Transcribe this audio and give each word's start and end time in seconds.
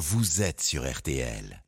vous 0.00 0.40
êtes 0.40 0.62
sur 0.62 0.90
RTL. 0.90 1.62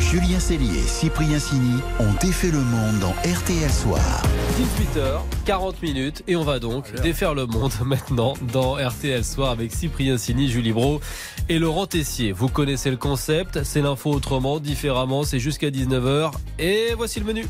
Julien 0.00 0.40
Cellier 0.40 0.78
et 0.78 0.86
Cyprien 0.86 1.38
Sini 1.38 1.82
ont 2.00 2.14
défait 2.18 2.50
le 2.50 2.60
monde 2.60 2.98
dans 2.98 3.10
RTL 3.10 3.70
Soir. 3.70 4.22
18h, 4.58 5.20
40 5.44 5.82
minutes, 5.82 6.22
et 6.28 6.34
on 6.34 6.44
va 6.44 6.60
donc 6.60 6.90
défaire 7.02 7.34
le 7.34 7.44
monde 7.44 7.72
maintenant 7.84 8.32
dans 8.54 8.76
RTL 8.76 9.22
Soir 9.22 9.50
avec 9.50 9.70
Cyprien 9.70 10.16
Sini, 10.16 10.48
Julie 10.48 10.72
Bro 10.72 11.02
et 11.50 11.58
Laurent 11.58 11.86
Tessier. 11.86 12.32
Vous 12.32 12.48
connaissez 12.48 12.90
le 12.90 12.96
concept, 12.96 13.62
c'est 13.62 13.82
l'info 13.82 14.12
autrement, 14.12 14.60
différemment, 14.60 15.24
c'est 15.24 15.40
jusqu'à 15.40 15.68
19h, 15.68 16.32
et 16.58 16.94
voici 16.96 17.20
le 17.20 17.26
menu. 17.26 17.44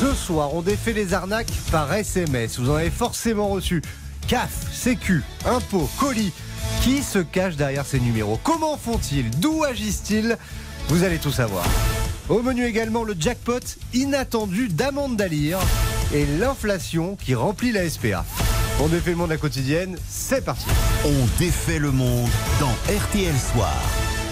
Ce 0.00 0.14
soir, 0.14 0.54
on 0.54 0.62
défait 0.62 0.94
les 0.94 1.12
arnaques 1.12 1.52
par 1.70 1.92
SMS. 1.92 2.58
Vous 2.58 2.70
en 2.70 2.76
avez 2.76 2.88
forcément 2.88 3.48
reçu. 3.48 3.82
CAF, 4.30 4.72
Sécu, 4.72 5.24
impôts, 5.44 5.90
colis. 5.98 6.30
Qui 6.82 7.02
se 7.02 7.18
cache 7.18 7.56
derrière 7.56 7.84
ces 7.84 7.98
numéros? 7.98 8.38
Comment 8.44 8.76
font-ils? 8.76 9.28
D'où 9.40 9.64
agissent-ils? 9.64 10.38
Vous 10.86 11.02
allez 11.02 11.18
tout 11.18 11.32
savoir. 11.32 11.64
Au 12.28 12.40
menu 12.40 12.64
également 12.64 13.02
le 13.02 13.16
jackpot 13.18 13.58
inattendu 13.92 14.68
d'Amande 14.68 15.16
Dalir 15.16 15.58
et 16.14 16.26
l'inflation 16.38 17.16
qui 17.16 17.34
remplit 17.34 17.72
la 17.72 17.90
SPA. 17.90 18.24
On 18.80 18.86
défait 18.86 19.10
le 19.10 19.16
monde 19.16 19.32
à 19.32 19.36
quotidienne, 19.36 19.96
c'est 20.08 20.44
parti. 20.44 20.66
On 21.04 21.40
défait 21.40 21.80
le 21.80 21.90
monde 21.90 22.30
dans 22.60 22.70
RTL 22.88 23.34
Soir. 23.36 23.74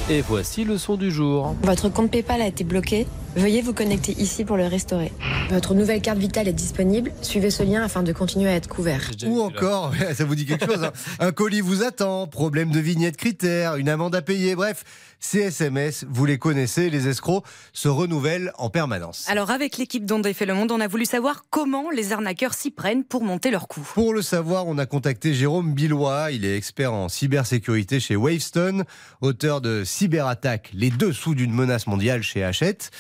Et 0.09 0.21
voici 0.21 0.63
le 0.63 0.79
son 0.79 0.95
du 0.95 1.11
jour. 1.11 1.57
Votre 1.65 1.89
compte 1.89 2.13
PayPal 2.13 2.41
a 2.41 2.47
été 2.47 2.63
bloqué. 2.63 3.09
Veuillez 3.37 3.63
vous 3.63 3.75
connecter 3.75 4.13
ici 4.13 4.45
pour 4.45 4.57
le 4.57 4.67
restaurer. 4.67 5.13
Votre 5.51 5.75
nouvelle 5.75 6.01
carte 6.01 6.19
vitale 6.19 6.49
est 6.49 6.53
disponible. 6.53 7.13
Suivez 7.23 7.51
ce 7.51 7.63
lien 7.63 7.83
afin 7.83 8.03
de 8.03 8.13
continuer 8.13 8.49
à 8.49 8.55
être 8.55 8.69
couvert. 8.69 9.11
Ou 9.27 9.41
encore, 9.41 9.93
ça 10.15 10.25
vous 10.25 10.35
dit 10.35 10.47
quelque 10.47 10.67
chose, 10.67 10.85
hein 10.85 10.93
un 11.21 11.33
colis 11.33 11.61
vous 11.61 11.83
attend, 11.83 12.27
problème 12.27 12.71
de 12.71 12.81
vignette 12.81 13.17
critère, 13.17 13.77
une 13.77 13.89
amende 13.89 14.15
à 14.15 14.23
payer, 14.23 14.57
bref, 14.57 14.85
ces 15.21 15.41
SMS, 15.41 16.05
vous 16.09 16.27
les 16.27 16.39
connaissez, 16.39 16.91
les 16.91 17.09
escrocs 17.09 17.45
se 17.73 17.89
renouvellent 17.89 18.53
en 18.57 18.71
permanence. 18.71 19.27
Alors 19.29 19.51
avec 19.51 19.77
l'équipe 19.77 20.05
dont 20.05 20.21
défait 20.21 20.47
le 20.47 20.55
monde, 20.55 20.71
on 20.71 20.81
a 20.81 20.87
voulu 20.87 21.05
savoir 21.05 21.45
comment 21.51 21.91
les 21.91 22.13
arnaqueurs 22.13 22.55
s'y 22.55 22.71
prennent 22.71 23.05
pour 23.05 23.23
monter 23.23 23.51
leur 23.51 23.69
coup. 23.69 23.87
Pour 23.95 24.15
le 24.15 24.23
savoir, 24.23 24.67
on 24.67 24.79
a 24.79 24.87
contacté 24.87 25.35
Jérôme 25.35 25.75
Billois, 25.75 26.31
il 26.33 26.45
est 26.45 26.57
expert 26.57 26.93
en 26.93 27.09
cybersécurité 27.09 28.01
chez 28.01 28.17
Wavestone, 28.17 28.85
auteur 29.21 29.61
de 29.61 29.85
Cyberattaque, 29.85 30.71
les 30.73 30.91
dessous 30.91 31.35
d'une 31.35 31.53
menace 31.53 31.87
mondiale 31.87 32.23
chez 32.23 32.45
Hachette. 32.45 32.91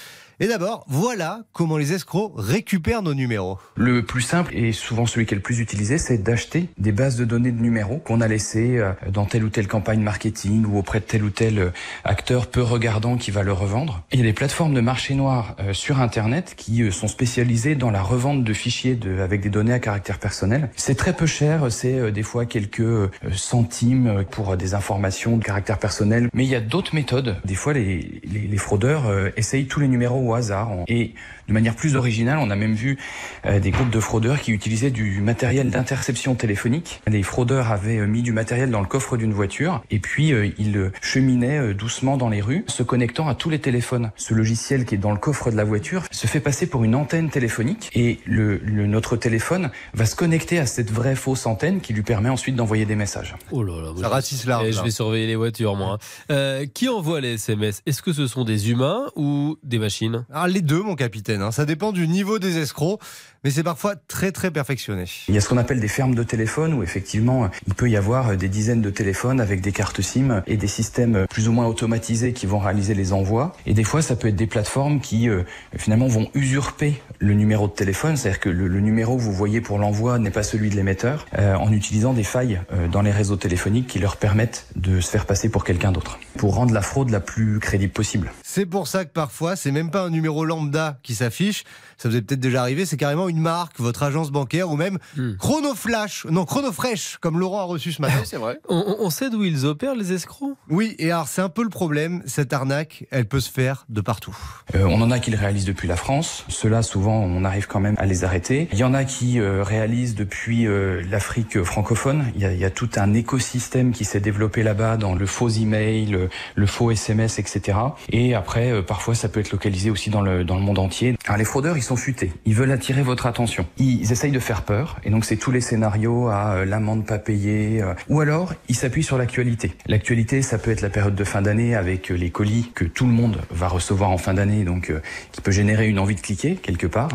Et 0.40 0.46
d'abord, 0.46 0.84
voilà 0.86 1.40
comment 1.52 1.76
les 1.78 1.94
escrocs 1.94 2.32
récupèrent 2.36 3.02
nos 3.02 3.12
numéros. 3.12 3.58
Le 3.74 4.04
plus 4.04 4.20
simple 4.20 4.54
et 4.54 4.70
souvent 4.70 5.04
celui 5.04 5.26
qui 5.26 5.34
est 5.34 5.36
le 5.36 5.42
plus 5.42 5.58
utilisé, 5.58 5.98
c'est 5.98 6.18
d'acheter 6.18 6.68
des 6.78 6.92
bases 6.92 7.16
de 7.16 7.24
données 7.24 7.50
de 7.50 7.60
numéros 7.60 7.98
qu'on 7.98 8.20
a 8.20 8.28
laissées 8.28 8.78
euh, 8.78 8.92
dans 9.10 9.24
telle 9.24 9.42
ou 9.42 9.48
telle 9.48 9.66
campagne 9.66 10.00
marketing 10.00 10.64
ou 10.64 10.78
auprès 10.78 11.00
de 11.00 11.06
tel 11.06 11.24
ou 11.24 11.30
tel 11.30 11.58
euh, 11.58 11.70
acteur 12.04 12.46
peu 12.46 12.62
regardant 12.62 13.16
qui 13.16 13.32
va 13.32 13.42
le 13.42 13.52
revendre. 13.52 14.04
Il 14.12 14.20
y 14.20 14.22
a 14.22 14.26
des 14.26 14.32
plateformes 14.32 14.74
de 14.74 14.80
marché 14.80 15.16
noir 15.16 15.56
euh, 15.58 15.72
sur 15.72 16.00
Internet 16.00 16.54
qui 16.56 16.92
sont 16.92 17.08
spécialisées 17.08 17.74
dans 17.74 17.90
la 17.90 18.02
revente 18.02 18.44
de 18.44 18.52
fichiers 18.52 18.96
avec 19.20 19.40
des 19.40 19.50
données 19.50 19.72
à 19.72 19.80
caractère 19.80 20.20
personnel. 20.20 20.70
C'est 20.76 20.94
très 20.94 21.14
peu 21.14 21.26
cher, 21.26 21.66
c'est 21.72 22.12
des 22.12 22.22
fois 22.22 22.46
quelques 22.46 23.10
centimes 23.34 24.24
pour 24.30 24.56
des 24.56 24.74
informations 24.74 25.36
de 25.36 25.42
caractère 25.42 25.78
personnel. 25.78 26.28
Mais 26.32 26.44
il 26.44 26.48
y 26.48 26.54
a 26.54 26.60
d'autres 26.60 26.94
méthodes. 26.94 27.36
Des 27.44 27.56
fois, 27.56 27.72
les, 27.72 28.56
fraudeurs 28.56 29.06
essayent 29.36 29.66
tous 29.66 29.80
les 29.80 29.88
numéros 29.88 30.27
au 30.28 30.34
hasard. 30.34 30.70
Et 30.86 31.14
de 31.48 31.52
manière 31.52 31.74
plus 31.74 31.96
originale, 31.96 32.38
on 32.40 32.50
a 32.50 32.56
même 32.56 32.74
vu 32.74 32.98
euh, 33.46 33.58
des 33.60 33.70
groupes 33.70 33.90
de 33.90 34.00
fraudeurs 34.00 34.40
qui 34.40 34.52
utilisaient 34.52 34.90
du 34.90 35.20
matériel 35.20 35.70
d'interception 35.70 36.34
téléphonique. 36.34 37.00
Les 37.08 37.22
fraudeurs 37.22 37.70
avaient 37.72 37.98
euh, 37.98 38.06
mis 38.06 38.22
du 38.22 38.32
matériel 38.32 38.70
dans 38.70 38.80
le 38.80 38.86
coffre 38.86 39.16
d'une 39.16 39.32
voiture 39.32 39.82
et 39.90 39.98
puis 39.98 40.32
euh, 40.32 40.50
ils 40.58 40.90
cheminaient 41.02 41.74
doucement 41.74 42.16
dans 42.16 42.28
les 42.28 42.40
rues, 42.40 42.64
se 42.68 42.82
connectant 42.82 43.28
à 43.28 43.34
tous 43.34 43.50
les 43.50 43.58
téléphones. 43.60 44.10
Ce 44.16 44.34
logiciel 44.34 44.84
qui 44.84 44.94
est 44.94 44.98
dans 44.98 45.12
le 45.12 45.18
coffre 45.18 45.50
de 45.50 45.56
la 45.56 45.64
voiture 45.64 46.02
se 46.10 46.26
fait 46.26 46.40
passer 46.40 46.66
pour 46.66 46.84
une 46.84 46.94
antenne 46.94 47.30
téléphonique 47.30 47.90
et 47.94 48.18
le, 48.26 48.58
le- 48.58 48.86
notre 48.86 49.16
téléphone 49.16 49.70
va 49.94 50.04
se 50.06 50.14
connecter 50.16 50.58
à 50.58 50.66
cette 50.66 50.90
vraie 50.90 51.16
fausse 51.16 51.46
antenne 51.46 51.80
qui 51.80 51.92
lui 51.92 52.02
permet 52.02 52.28
ensuite 52.28 52.56
d'envoyer 52.56 52.84
des 52.84 52.96
messages. 52.96 53.34
Oh 53.50 53.62
là 53.62 53.80
là, 53.80 53.88
Ça 53.96 54.02
je- 54.02 54.06
ratisse 54.12 54.46
large, 54.46 54.64
Eh, 54.68 54.70
là. 54.72 54.76
Je 54.78 54.82
vais 54.84 54.90
surveiller 54.90 55.26
les 55.26 55.36
voitures, 55.36 55.76
moi. 55.76 55.94
hein. 55.94 55.98
Euh, 56.30 56.66
qui 56.72 56.88
envoie 56.88 57.20
les 57.20 57.34
SMS 57.34 57.82
Est-ce 57.86 58.02
que 58.02 58.12
ce 58.12 58.26
sont 58.26 58.44
des 58.44 58.70
humains 58.70 59.06
ou 59.16 59.56
des 59.62 59.78
machines? 59.78 60.24
Alors 60.32 60.46
les 60.48 60.60
deux, 60.60 60.82
mon 60.82 60.94
capitaine, 60.94 61.37
hein, 61.42 61.52
ça 61.52 61.64
dépend 61.64 61.92
du 61.92 62.08
niveau 62.08 62.38
des 62.38 62.58
escrocs, 62.58 63.00
mais 63.44 63.50
c'est 63.50 63.62
parfois 63.62 63.94
très 63.96 64.32
très 64.32 64.50
perfectionné. 64.50 65.04
Il 65.28 65.34
y 65.34 65.38
a 65.38 65.40
ce 65.40 65.48
qu'on 65.48 65.58
appelle 65.58 65.80
des 65.80 65.88
fermes 65.88 66.14
de 66.14 66.22
téléphone 66.22 66.74
où 66.74 66.82
effectivement 66.82 67.50
il 67.66 67.74
peut 67.74 67.88
y 67.88 67.96
avoir 67.96 68.36
des 68.36 68.48
dizaines 68.48 68.82
de 68.82 68.90
téléphones 68.90 69.40
avec 69.40 69.60
des 69.60 69.72
cartes 69.72 70.00
SIM 70.00 70.42
et 70.46 70.56
des 70.56 70.66
systèmes 70.66 71.26
plus 71.30 71.48
ou 71.48 71.52
moins 71.52 71.66
automatisés 71.66 72.32
qui 72.32 72.46
vont 72.46 72.58
réaliser 72.58 72.94
les 72.94 73.12
envois. 73.12 73.54
Et 73.66 73.74
des 73.74 73.84
fois 73.84 74.02
ça 74.02 74.16
peut 74.16 74.28
être 74.28 74.36
des 74.36 74.46
plateformes 74.46 75.00
qui 75.00 75.28
euh, 75.28 75.42
finalement 75.76 76.08
vont 76.08 76.28
usurper 76.34 77.00
le 77.18 77.34
numéro 77.34 77.68
de 77.68 77.72
téléphone, 77.72 78.16
c'est-à-dire 78.16 78.40
que 78.40 78.48
le, 78.48 78.68
le 78.68 78.80
numéro 78.80 79.16
que 79.16 79.22
vous 79.22 79.32
voyez 79.32 79.60
pour 79.60 79.78
l'envoi 79.78 80.18
n'est 80.18 80.30
pas 80.30 80.42
celui 80.42 80.70
de 80.70 80.76
l'émetteur, 80.76 81.26
euh, 81.38 81.54
en 81.54 81.72
utilisant 81.72 82.12
des 82.12 82.24
failles 82.24 82.60
euh, 82.72 82.88
dans 82.88 83.02
les 83.02 83.10
réseaux 83.10 83.36
téléphoniques 83.36 83.86
qui 83.86 83.98
leur 83.98 84.16
permettent 84.16 84.66
de 84.76 85.00
se 85.00 85.10
faire 85.10 85.26
passer 85.26 85.48
pour 85.48 85.64
quelqu'un 85.64 85.92
d'autre, 85.92 86.18
pour 86.38 86.54
rendre 86.54 86.72
la 86.72 86.82
fraude 86.82 87.10
la 87.10 87.20
plus 87.20 87.58
crédible 87.58 87.92
possible. 87.92 88.32
C'est 88.42 88.66
pour 88.66 88.88
ça 88.88 89.04
que 89.04 89.12
parfois, 89.12 89.56
c'est 89.56 89.72
même 89.72 89.90
pas 89.90 90.02
un 90.02 90.10
numéro 90.10 90.44
lambda 90.44 90.98
qui 91.02 91.14
s'affiche, 91.14 91.64
ça 91.98 92.08
vous 92.08 92.16
est 92.16 92.22
peut-être 92.22 92.40
déjà 92.40 92.62
arrivé, 92.62 92.86
c'est 92.86 92.96
carrément 92.96 93.28
une 93.28 93.40
marque, 93.40 93.78
votre 93.78 94.02
agence 94.02 94.30
bancaire 94.30 94.70
ou 94.70 94.76
même 94.76 94.98
Hmm. 95.16 95.36
Chronoflash, 95.36 96.26
non 96.30 96.44
Chronofresh, 96.44 97.18
comme 97.20 97.40
Laurent 97.40 97.60
a 97.60 97.64
reçu 97.64 97.92
ce 97.92 98.00
matin. 98.00 98.20
C'est 98.24 98.36
vrai. 98.36 98.58
On, 98.68 99.10
sait 99.10 99.30
d'où 99.30 99.44
ils 99.44 99.66
opèrent, 99.66 99.94
les 99.94 100.12
escrocs? 100.12 100.56
Oui, 100.68 100.94
et 100.98 101.10
alors 101.10 101.28
c'est 101.28 101.40
un 101.40 101.48
peu 101.48 101.62
le 101.62 101.70
problème, 101.70 102.22
cette 102.26 102.52
arnaque, 102.52 103.06
elle 103.10 103.26
peut 103.26 103.40
se 103.40 103.50
faire 103.50 103.86
de 103.88 104.00
partout. 104.00 104.36
Euh, 104.74 104.84
on 104.84 105.00
en 105.00 105.10
a 105.10 105.18
qui 105.18 105.30
le 105.30 105.38
réalisent 105.38 105.64
depuis 105.64 105.88
la 105.88 105.96
France. 105.96 106.44
Ceux-là, 106.48 106.82
souvent, 106.82 107.16
on 107.16 107.44
arrive 107.44 107.66
quand 107.66 107.80
même 107.80 107.94
à 107.98 108.06
les 108.06 108.24
arrêter. 108.24 108.68
Il 108.72 108.78
y 108.78 108.84
en 108.84 108.94
a 108.94 109.04
qui 109.04 109.40
euh, 109.40 109.62
réalisent 109.62 110.14
depuis 110.14 110.66
euh, 110.66 111.02
l'Afrique 111.10 111.56
euh, 111.56 111.64
francophone. 111.64 112.26
Il 112.34 112.42
y, 112.42 112.44
a, 112.44 112.52
il 112.52 112.58
y 112.58 112.64
a 112.64 112.70
tout 112.70 112.90
un 112.96 113.14
écosystème 113.14 113.92
qui 113.92 114.04
s'est 114.04 114.20
développé 114.20 114.62
là-bas 114.62 114.96
dans 114.96 115.14
le 115.14 115.26
faux 115.26 115.48
email, 115.48 116.27
le, 116.54 116.66
faux 116.66 116.90
SMS, 116.90 117.38
etc. 117.38 117.78
Et 118.10 118.34
après, 118.34 118.70
euh, 118.70 118.82
parfois, 118.82 119.14
ça 119.14 119.28
peut 119.28 119.40
être 119.40 119.52
localisé 119.52 119.90
aussi 119.90 120.10
dans 120.10 120.22
le, 120.22 120.44
dans 120.44 120.56
le 120.56 120.62
monde 120.62 120.78
entier. 120.78 121.16
Alors, 121.28 121.36
les 121.36 121.44
fraudeurs, 121.44 121.76
ils 121.76 121.82
sont 121.82 121.96
futés. 121.96 122.32
Ils 122.46 122.54
veulent 122.54 122.70
attirer 122.70 123.02
votre 123.02 123.26
attention. 123.26 123.66
Ils 123.76 124.12
essayent 124.12 124.32
de 124.32 124.38
faire 124.38 124.62
peur. 124.62 124.96
Et 125.04 125.10
donc, 125.10 125.26
c'est 125.26 125.36
tous 125.36 125.50
les 125.50 125.60
scénarios 125.60 126.28
à 126.28 126.52
euh, 126.52 126.64
l'amende 126.64 127.04
pas 127.04 127.18
payée. 127.18 127.82
euh, 127.82 127.92
ou 128.08 128.22
alors, 128.22 128.54
ils 128.70 128.74
s'appuient 128.74 129.02
sur 129.02 129.18
l'actualité. 129.18 129.72
L'actualité, 129.88 130.40
ça 130.40 130.56
peut 130.56 130.70
être 130.70 130.80
la 130.80 130.88
période 130.88 131.14
de 131.14 131.24
fin 131.24 131.42
d'année 131.42 131.74
avec 131.74 132.10
euh, 132.10 132.14
les 132.14 132.30
colis 132.30 132.72
que 132.74 132.86
tout 132.86 133.04
le 133.04 133.12
monde 133.12 133.42
va 133.50 133.68
recevoir 133.68 134.08
en 134.08 134.16
fin 134.16 134.32
d'année, 134.32 134.64
donc 134.64 134.90
qui 135.32 135.42
peut 135.42 135.50
générer 135.50 135.86
une 135.86 135.98
envie 135.98 136.14
de 136.14 136.20
cliquer 136.22 136.54
quelque 136.54 136.86
part. 136.86 137.10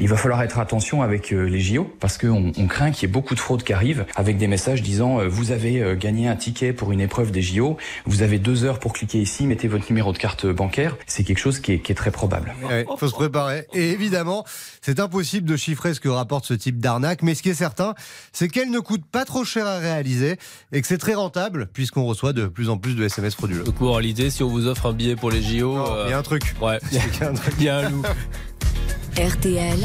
Il 0.00 0.08
va 0.08 0.16
falloir 0.16 0.42
être 0.42 0.58
attention 0.58 1.02
avec 1.02 1.30
les 1.30 1.60
JO 1.60 1.84
parce 2.00 2.18
qu'on 2.18 2.50
on 2.56 2.66
craint 2.66 2.90
qu'il 2.90 3.08
y 3.08 3.10
ait 3.10 3.12
beaucoup 3.12 3.36
de 3.36 3.40
fraudes 3.40 3.62
qui 3.62 3.72
arrivent 3.72 4.06
avec 4.16 4.38
des 4.38 4.48
messages 4.48 4.82
disant 4.82 5.18
vous 5.28 5.52
avez 5.52 5.96
gagné 5.96 6.26
un 6.26 6.36
ticket 6.36 6.72
pour 6.72 6.90
une 6.90 7.00
épreuve 7.00 7.30
des 7.30 7.42
JO, 7.42 7.76
vous 8.06 8.22
avez 8.22 8.38
deux 8.38 8.64
heures 8.64 8.80
pour 8.80 8.92
cliquer 8.92 9.18
ici, 9.18 9.46
mettez 9.46 9.68
votre 9.68 9.88
numéro 9.88 10.12
de 10.12 10.18
carte 10.18 10.46
bancaire. 10.46 10.96
C'est 11.06 11.22
quelque 11.22 11.38
chose 11.38 11.60
qui 11.60 11.72
est 11.72 11.94
très 11.94 12.10
probable. 12.10 12.54
Il 12.70 12.84
faut 12.98 13.08
se 13.08 13.14
préparer. 13.14 13.51
Et 13.72 13.90
évidemment, 13.90 14.44
c'est 14.80 15.00
impossible 15.00 15.48
de 15.48 15.56
chiffrer 15.56 15.94
ce 15.94 16.00
que 16.00 16.08
rapporte 16.08 16.44
ce 16.46 16.54
type 16.54 16.78
d'arnaque, 16.78 17.22
mais 17.22 17.34
ce 17.34 17.42
qui 17.42 17.50
est 17.50 17.54
certain, 17.54 17.94
c'est 18.32 18.48
qu'elle 18.48 18.70
ne 18.70 18.80
coûte 18.80 19.02
pas 19.10 19.24
trop 19.24 19.44
cher 19.44 19.66
à 19.66 19.78
réaliser 19.78 20.36
et 20.72 20.80
que 20.80 20.86
c'est 20.86 20.98
très 20.98 21.14
rentable 21.14 21.68
puisqu'on 21.72 22.04
reçoit 22.04 22.32
de 22.32 22.46
plus 22.46 22.68
en 22.68 22.78
plus 22.78 22.94
de 22.94 23.04
SMS 23.04 23.34
frauduleux. 23.34 23.64
Donc, 23.64 23.80
moralité, 23.80 24.30
si 24.30 24.42
on 24.42 24.48
vous 24.48 24.66
offre 24.66 24.86
un 24.86 24.92
billet 24.92 25.16
pour 25.16 25.30
les 25.30 25.42
JO. 25.42 25.76
Euh, 25.78 26.04
Il 26.06 26.10
y 26.10 26.14
a 26.14 26.18
un 26.18 26.22
truc. 26.22 26.54
Ouais, 26.60 26.78
Il 26.92 26.98
y 26.98 27.00
a 27.22 27.28
un 27.28 27.34
truc. 27.34 27.54
il 27.58 27.64
y 27.64 27.68
a 27.68 27.78
un 27.78 27.90
loup. 27.90 28.02
RTL, 29.16 29.78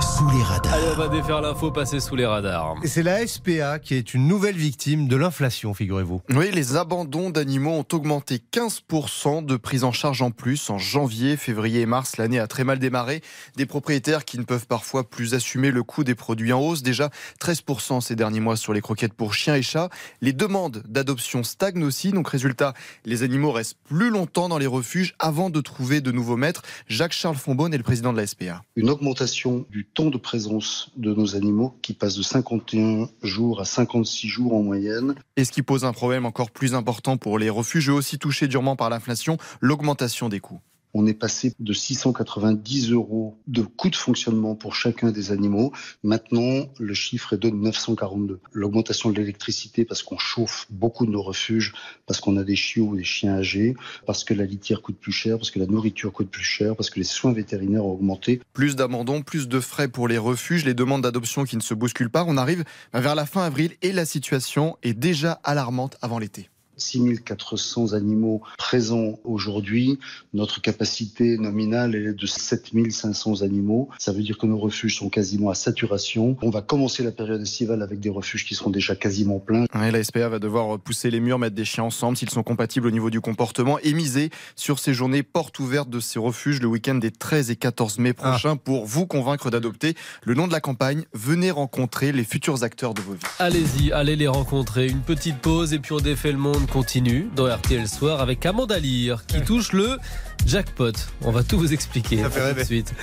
Sous 0.00 0.28
les 0.30 0.42
radars. 0.42 0.74
Allez, 0.74 0.86
on 0.92 0.96
va 0.96 1.08
défaire 1.08 1.40
l'info, 1.40 1.70
passer 1.70 2.00
sous 2.00 2.16
les 2.16 2.26
radars. 2.26 2.74
Et 2.82 2.88
c'est 2.88 3.02
la 3.02 3.26
SPA 3.26 3.78
qui 3.78 3.94
est 3.94 4.14
une 4.14 4.26
nouvelle 4.26 4.56
victime 4.56 5.08
de 5.08 5.16
l'inflation, 5.16 5.72
figurez-vous. 5.74 6.20
Oui, 6.30 6.50
les 6.52 6.76
abandons 6.76 7.30
d'animaux 7.30 7.70
ont 7.70 7.86
augmenté 7.92 8.42
15% 8.52 9.46
de 9.46 9.56
prise 9.56 9.84
en 9.84 9.92
charge 9.92 10.20
en 10.22 10.30
plus 10.30 10.68
en 10.70 10.78
janvier, 10.78 11.36
février 11.36 11.80
et 11.80 11.86
mars. 11.86 12.18
L'année 12.18 12.40
a 12.40 12.46
très 12.46 12.64
mal 12.64 12.78
démarré. 12.78 13.22
Des 13.56 13.64
propriétaires 13.64 14.24
qui 14.24 14.38
ne 14.38 14.44
peuvent 14.44 14.66
parfois 14.66 15.08
plus 15.08 15.34
assumer 15.34 15.70
le 15.70 15.82
coût 15.82 16.04
des 16.04 16.14
produits 16.14 16.52
en 16.52 16.60
hausse. 16.60 16.82
Déjà 16.82 17.10
13% 17.40 18.00
ces 18.00 18.16
derniers 18.16 18.40
mois 18.40 18.56
sur 18.56 18.72
les 18.72 18.80
croquettes 18.80 19.14
pour 19.14 19.34
chiens 19.34 19.54
et 19.54 19.62
chats. 19.62 19.88
Les 20.20 20.32
demandes 20.32 20.82
d'adoption 20.88 21.42
stagnent 21.42 21.84
aussi. 21.84 22.10
Donc 22.10 22.28
résultat, 22.28 22.74
les 23.06 23.22
animaux 23.22 23.52
restent 23.52 23.78
plus 23.84 24.10
longtemps 24.10 24.48
dans 24.48 24.58
les 24.58 24.66
refuges 24.66 25.14
avant 25.18 25.48
de 25.48 25.60
trouver 25.60 26.00
de 26.00 26.12
nouveaux 26.12 26.36
maîtres. 26.36 26.62
Jacques-Charles 26.88 27.36
Fonbonne 27.36 27.72
est 27.72 27.78
le 27.78 27.84
président 27.84 28.12
de 28.12 28.18
la 28.18 28.26
SPA. 28.26 28.41
Une 28.76 28.90
augmentation 28.90 29.66
du 29.70 29.84
temps 29.84 30.10
de 30.10 30.18
présence 30.18 30.90
de 30.96 31.14
nos 31.14 31.36
animaux 31.36 31.76
qui 31.82 31.92
passe 31.94 32.16
de 32.16 32.22
51 32.22 33.08
jours 33.22 33.60
à 33.60 33.64
56 33.64 34.28
jours 34.28 34.54
en 34.54 34.62
moyenne. 34.62 35.14
Et 35.36 35.44
ce 35.44 35.52
qui 35.52 35.62
pose 35.62 35.84
un 35.84 35.92
problème 35.92 36.26
encore 36.26 36.50
plus 36.50 36.74
important 36.74 37.16
pour 37.16 37.38
les 37.38 37.50
refuges, 37.50 37.90
eux 37.90 37.94
aussi 37.94 38.18
touchés 38.18 38.48
durement 38.48 38.76
par 38.76 38.90
l'inflation, 38.90 39.36
l'augmentation 39.60 40.28
des 40.28 40.40
coûts. 40.40 40.60
On 40.94 41.06
est 41.06 41.14
passé 41.14 41.54
de 41.58 41.72
690 41.72 42.92
euros 42.92 43.38
de 43.46 43.62
coût 43.62 43.88
de 43.88 43.96
fonctionnement 43.96 44.54
pour 44.54 44.74
chacun 44.74 45.10
des 45.10 45.32
animaux. 45.32 45.72
Maintenant, 46.02 46.66
le 46.78 46.94
chiffre 46.94 47.32
est 47.32 47.38
de 47.38 47.48
942. 47.48 48.40
L'augmentation 48.52 49.10
de 49.10 49.18
l'électricité 49.18 49.84
parce 49.84 50.02
qu'on 50.02 50.18
chauffe 50.18 50.66
beaucoup 50.70 51.06
de 51.06 51.10
nos 51.10 51.22
refuges, 51.22 51.72
parce 52.06 52.20
qu'on 52.20 52.36
a 52.36 52.44
des 52.44 52.56
chiots 52.56 52.88
ou 52.88 52.96
des 52.96 53.04
chiens 53.04 53.36
âgés, 53.36 53.74
parce 54.06 54.22
que 54.22 54.34
la 54.34 54.44
litière 54.44 54.82
coûte 54.82 54.98
plus 54.98 55.12
cher, 55.12 55.38
parce 55.38 55.50
que 55.50 55.58
la 55.58 55.66
nourriture 55.66 56.12
coûte 56.12 56.28
plus 56.28 56.44
cher, 56.44 56.76
parce 56.76 56.90
que 56.90 56.98
les 56.98 57.04
soins 57.04 57.32
vétérinaires 57.32 57.86
ont 57.86 57.92
augmenté. 57.92 58.40
Plus 58.52 58.76
d'abandon, 58.76 59.22
plus 59.22 59.48
de 59.48 59.60
frais 59.60 59.88
pour 59.88 60.08
les 60.08 60.18
refuges, 60.18 60.64
les 60.64 60.74
demandes 60.74 61.02
d'adoption 61.02 61.44
qui 61.44 61.56
ne 61.56 61.62
se 61.62 61.74
bousculent 61.74 62.10
pas. 62.10 62.24
On 62.26 62.36
arrive 62.36 62.64
vers 62.92 63.14
la 63.14 63.24
fin 63.24 63.42
avril 63.42 63.72
et 63.80 63.92
la 63.92 64.04
situation 64.04 64.76
est 64.82 64.94
déjà 64.94 65.32
alarmante 65.42 65.96
avant 66.02 66.18
l'été. 66.18 66.50
6400 66.76 67.92
animaux 67.92 68.42
présents 68.58 69.18
aujourd'hui. 69.24 69.98
Notre 70.34 70.60
capacité 70.60 71.38
nominale 71.38 71.94
est 71.94 72.12
de 72.12 72.26
7500 72.26 73.42
animaux. 73.42 73.88
Ça 73.98 74.12
veut 74.12 74.22
dire 74.22 74.38
que 74.38 74.46
nos 74.46 74.58
refuges 74.58 74.96
sont 74.96 75.08
quasiment 75.08 75.50
à 75.50 75.54
saturation. 75.54 76.36
On 76.42 76.50
va 76.50 76.62
commencer 76.62 77.02
la 77.02 77.12
période 77.12 77.40
estivale 77.40 77.82
avec 77.82 78.00
des 78.00 78.10
refuges 78.10 78.44
qui 78.44 78.54
seront 78.54 78.70
déjà 78.70 78.96
quasiment 78.96 79.38
pleins. 79.38 79.66
la 79.74 80.04
SPA 80.04 80.28
va 80.28 80.38
devoir 80.38 80.78
pousser 80.78 81.10
les 81.10 81.20
murs, 81.20 81.38
mettre 81.38 81.56
des 81.56 81.64
chiens 81.64 81.84
ensemble 81.84 82.16
s'ils 82.16 82.30
sont 82.30 82.42
compatibles 82.42 82.86
au 82.86 82.90
niveau 82.90 83.10
du 83.10 83.20
comportement 83.20 83.78
et 83.80 83.92
miser 83.92 84.30
sur 84.56 84.78
ces 84.78 84.94
journées 84.94 85.22
portes 85.22 85.58
ouvertes 85.58 85.90
de 85.90 86.00
ces 86.00 86.18
refuges 86.18 86.60
le 86.60 86.68
week-end 86.68 86.94
des 86.94 87.10
13 87.10 87.50
et 87.50 87.56
14 87.56 87.98
mai 87.98 88.12
prochains 88.12 88.56
pour 88.56 88.86
vous 88.86 89.06
convaincre 89.06 89.50
d'adopter. 89.50 89.94
Le 90.24 90.34
nom 90.34 90.46
de 90.46 90.52
la 90.52 90.60
campagne, 90.60 91.04
venez 91.12 91.50
rencontrer 91.50 92.12
les 92.12 92.24
futurs 92.24 92.62
acteurs 92.62 92.94
de 92.94 93.00
vos 93.02 93.12
vies. 93.12 93.20
Allez-y, 93.38 93.92
allez 93.92 94.16
les 94.16 94.28
rencontrer. 94.28 94.88
Une 94.88 95.00
petite 95.00 95.38
pause 95.38 95.72
et 95.72 95.78
puis 95.78 95.92
on 95.92 95.98
défait 95.98 96.32
le 96.32 96.38
monde 96.38 96.66
continue 96.72 97.28
dans 97.36 97.54
RTL 97.54 97.86
Soir 97.86 98.22
avec 98.22 98.46
Amanda 98.46 98.78
Lear 98.78 99.26
qui 99.26 99.42
touche 99.42 99.72
le 99.72 99.98
jackpot. 100.46 100.92
On 101.20 101.30
va 101.30 101.42
tout 101.42 101.58
vous 101.58 101.74
expliquer 101.74 102.22
Ça 102.22 102.30
fait 102.30 102.54
tout 102.54 102.60
de 102.60 102.64
suite. 102.64 102.94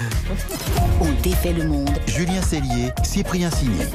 On 1.00 1.22
défait 1.22 1.54
le 1.54 1.66
monde. 1.66 1.92
Julien 2.08 2.42
Cellier, 2.42 2.92
Cyprien 3.04 3.52
Signé. 3.52 3.86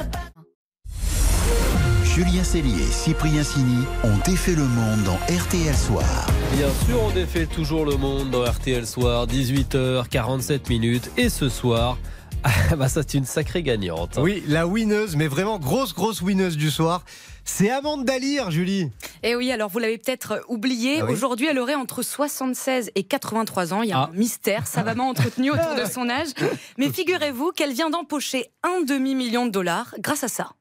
Julien 2.05 2.45
Cellier 2.45 2.83
et 2.83 2.91
Cyprien 2.91 3.43
Sini 3.43 3.83
ont 4.05 4.17
défait 4.25 4.55
le 4.55 4.63
monde 4.63 5.03
dans 5.03 5.17
RTL 5.35 5.75
Soir. 5.75 6.27
Bien 6.55 6.69
sûr, 6.85 7.03
on 7.03 7.11
défait 7.11 7.45
toujours 7.45 7.83
le 7.83 7.97
monde 7.97 8.31
dans 8.31 8.45
RTL 8.45 8.87
Soir, 8.87 9.27
18h47 9.27 10.69
minutes. 10.69 11.11
Et 11.17 11.27
ce 11.27 11.49
soir, 11.49 11.97
ah, 12.45 12.75
bah 12.77 12.87
ça 12.87 13.01
c'est 13.05 13.17
une 13.17 13.25
sacrée 13.25 13.63
gagnante. 13.63 14.17
hein. 14.17 14.21
Oui, 14.21 14.43
la 14.47 14.65
winneuse, 14.67 15.15
mais 15.15 15.27
vraiment 15.27 15.59
grosse, 15.59 15.93
grosse 15.93 16.21
winneuse 16.21 16.55
du 16.57 16.71
soir. 16.71 17.03
C'est 17.47 17.69
Amanda 17.69 18.17
Lear, 18.17 18.49
Julie. 18.49 18.89
Et 19.21 19.35
oui, 19.35 19.51
alors 19.51 19.69
vous 19.69 19.77
l'avez 19.79 19.97
peut-être 19.99 20.41
oublié, 20.47 20.99
Ah 21.01 21.05
oui 21.05 21.13
aujourd'hui 21.13 21.45
elle 21.47 21.59
aurait 21.59 21.75
entre 21.75 22.01
76 22.01 22.89
et 22.95 23.03
83 23.03 23.73
ans. 23.73 23.81
Il 23.83 23.89
y 23.89 23.93
a 23.93 23.99
Ah. 23.99 24.09
un 24.11 24.17
mystère 24.17 24.65
savamment 24.65 25.09
entretenu 25.09 25.51
autour 25.51 25.75
de 25.75 25.85
son 25.85 26.09
âge. 26.09 26.29
Mais 26.77 26.89
figurez-vous 26.93 27.51
qu'elle 27.51 27.73
vient 27.73 27.89
d'empocher 27.89 28.47
un 28.63 28.81
demi-million 28.83 29.45
de 29.45 29.51
dollars 29.51 29.93
grâce 29.99 30.23
à 30.23 30.27
ça. 30.27 30.51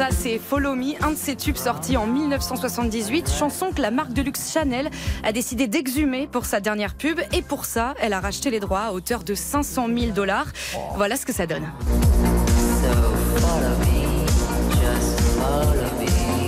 Ça, 0.00 0.08
c'est 0.10 0.38
Follow 0.38 0.76
Me, 0.76 0.94
un 1.04 1.10
de 1.10 1.16
ses 1.16 1.36
tubes 1.36 1.58
sortis 1.58 1.98
en 1.98 2.06
1978, 2.06 3.28
chanson 3.28 3.70
que 3.70 3.82
la 3.82 3.90
marque 3.90 4.14
de 4.14 4.22
luxe 4.22 4.50
Chanel 4.50 4.88
a 5.22 5.30
décidé 5.30 5.66
d'exhumer 5.66 6.26
pour 6.26 6.46
sa 6.46 6.58
dernière 6.58 6.94
pub. 6.94 7.20
Et 7.34 7.42
pour 7.42 7.66
ça, 7.66 7.92
elle 8.00 8.14
a 8.14 8.20
racheté 8.20 8.48
les 8.48 8.60
droits 8.60 8.80
à 8.80 8.92
hauteur 8.92 9.24
de 9.24 9.34
500 9.34 9.88
000 9.94 10.12
dollars. 10.12 10.46
Voilà 10.96 11.16
ce 11.16 11.26
que 11.26 11.34
ça 11.34 11.46
donne. 11.46 11.68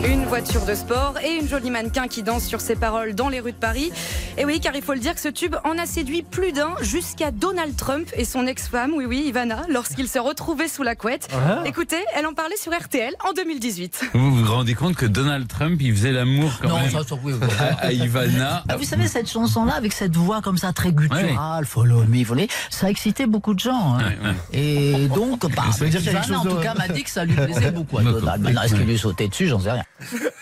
Une 0.03 0.22
voiture 0.33 0.65
de 0.65 0.75
sport 0.75 1.17
et 1.23 1.35
une 1.43 1.47
jolie 1.47 1.71
mannequin 1.71 2.09
qui 2.09 2.23
danse 2.23 2.45
sur 2.47 2.63
ses 2.63 2.75
paroles 2.75 3.15
dans 3.15 3.29
les 3.29 3.39
rues 3.41 3.53
de 3.53 3.57
Paris. 3.59 3.93
Et 4.39 4.47
oui, 4.47 4.61
car 4.61 4.75
il 4.75 4.81
faut 4.81 4.95
le 4.95 4.99
dire 4.99 5.15
que 5.15 5.21
ce 5.21 5.29
tube 5.29 5.55
en 5.63 5.77
a 5.77 5.85
séduit 5.85 6.23
plus 6.23 6.53
d'un, 6.53 6.71
jusqu'à 6.81 7.31
Donald 7.31 7.77
Trump 7.77 8.09
et 8.17 8.25
son 8.25 8.47
ex-femme, 8.47 8.93
oui, 8.97 9.05
oui, 9.05 9.25
Ivana, 9.27 9.65
lorsqu'ils 9.69 10.09
se 10.09 10.19
retrouvaient 10.19 10.69
sous 10.69 10.85
la 10.85 10.95
couette. 10.97 11.29
Ah. 11.35 11.61
Écoutez, 11.67 11.99
elle 12.17 12.25
en 12.25 12.33
parlait 12.33 12.57
sur 12.57 12.73
RTL 12.73 13.13
en 13.29 13.35
2018. 13.35 14.07
Vous 14.15 14.35
vous 14.37 14.51
rendez 14.51 14.73
compte 14.73 14.95
que 14.97 15.05
Donald 15.05 15.47
Trump, 15.49 15.79
il 15.83 15.95
faisait 15.95 16.13
l'amour 16.13 16.51
quand 16.63 16.69
Non, 16.69 16.77
même 16.81 16.91
ça, 16.91 17.03
ça, 17.07 17.15
oui, 17.23 17.35
oui. 17.39 17.49
à, 17.61 17.89
à 17.89 17.93
Ivana. 17.93 18.65
Ah, 18.71 18.79
vous 18.79 18.85
savez, 18.85 19.09
cette 19.09 19.29
chanson-là, 19.31 19.75
avec 19.75 19.93
cette 19.93 20.17
voix 20.17 20.41
comme 20.41 20.57
ça 20.57 20.73
très 20.73 20.93
gutturale, 20.93 21.67
follow 21.67 22.05
me, 22.05 22.25
follow 22.25 22.41
me, 22.41 22.47
ça 22.71 22.87
a 22.87 22.89
excité 22.89 23.27
beaucoup 23.27 23.53
de 23.53 23.61
gens. 23.61 23.97
hein. 23.97 23.99
Ouais, 23.99 24.29
ouais. 24.31 24.59
Et 24.59 25.09
donc, 25.09 25.43
bah, 25.55 25.65
Ivana, 25.79 26.39
en 26.39 26.43
tout 26.47 26.57
cas, 26.57 26.73
m'a 26.73 26.89
dit 26.89 27.05
que 27.05 27.11
ça 27.11 27.27
lui 27.27 27.35
plaisait 27.35 27.71
beaucoup 27.71 27.99
à 27.99 28.03
D'accord. 28.03 28.21
Donald. 28.21 28.43
Maintenant, 28.45 28.63
est-ce 28.63 28.75
qu'il 28.77 28.85
lui 28.87 28.97
sautait 28.97 29.29
dessus 29.29 29.49
J'en 29.49 29.61
sais 29.61 29.73
rien. 29.73 29.83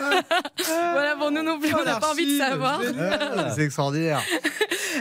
Voilà, 0.92 1.16
bon, 1.16 1.30
nous 1.30 1.42
non 1.42 1.58
plus, 1.58 1.74
on 1.74 1.84
n'a 1.84 1.98
pas 1.98 2.10
envie 2.10 2.26
de 2.34 2.38
savoir. 2.38 2.80
Ah, 3.00 3.52
C'est 3.54 3.62
extraordinaire. 3.62 4.20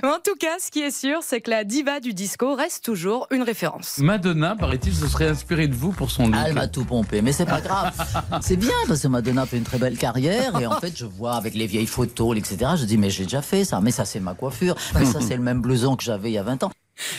Mais 0.01 0.09
en 0.09 0.19
tout 0.23 0.35
cas, 0.39 0.57
ce 0.59 0.71
qui 0.71 0.81
est 0.81 0.91
sûr, 0.91 1.19
c'est 1.21 1.41
que 1.41 1.49
la 1.49 1.63
diva 1.63 1.99
du 1.99 2.13
disco 2.13 2.55
reste 2.55 2.83
toujours 2.83 3.27
une 3.31 3.43
référence. 3.43 3.97
Madonna, 3.99 4.55
paraît-il, 4.55 4.93
se 4.93 5.07
serait 5.07 5.27
inspirée 5.27 5.67
de 5.67 5.75
vous 5.75 5.91
pour 5.91 6.11
son 6.11 6.27
look. 6.27 6.35
Ah, 6.37 6.45
Elle 6.47 6.53
m'a 6.53 6.67
tout 6.67 6.85
pompé, 6.85 7.21
mais 7.21 7.31
c'est 7.31 7.45
pas 7.45 7.61
grave. 7.61 7.91
C'est 8.41 8.55
bien 8.55 8.71
parce 8.87 9.01
que 9.01 9.07
Madonna 9.07 9.45
fait 9.45 9.57
une 9.57 9.63
très 9.63 9.77
belle 9.77 9.97
carrière 9.97 10.59
et 10.59 10.65
en 10.65 10.79
fait 10.79 10.95
je 10.95 11.05
vois 11.05 11.33
avec 11.33 11.53
les 11.53 11.67
vieilles 11.67 11.87
photos, 11.87 12.37
etc. 12.37 12.71
Je 12.77 12.85
dis 12.85 12.97
mais 12.97 13.09
j'ai 13.09 13.23
déjà 13.23 13.41
fait 13.41 13.63
ça, 13.65 13.81
mais 13.81 13.91
ça 13.91 14.05
c'est 14.05 14.19
ma 14.19 14.33
coiffure, 14.33 14.75
mais 14.95 15.05
ça 15.05 15.19
c'est 15.21 15.35
le 15.35 15.43
même 15.43 15.61
blouson 15.61 15.95
que 15.95 16.03
j'avais 16.03 16.29
il 16.29 16.33
y 16.33 16.37
a 16.37 16.43
20 16.43 16.63
ans. 16.63 16.71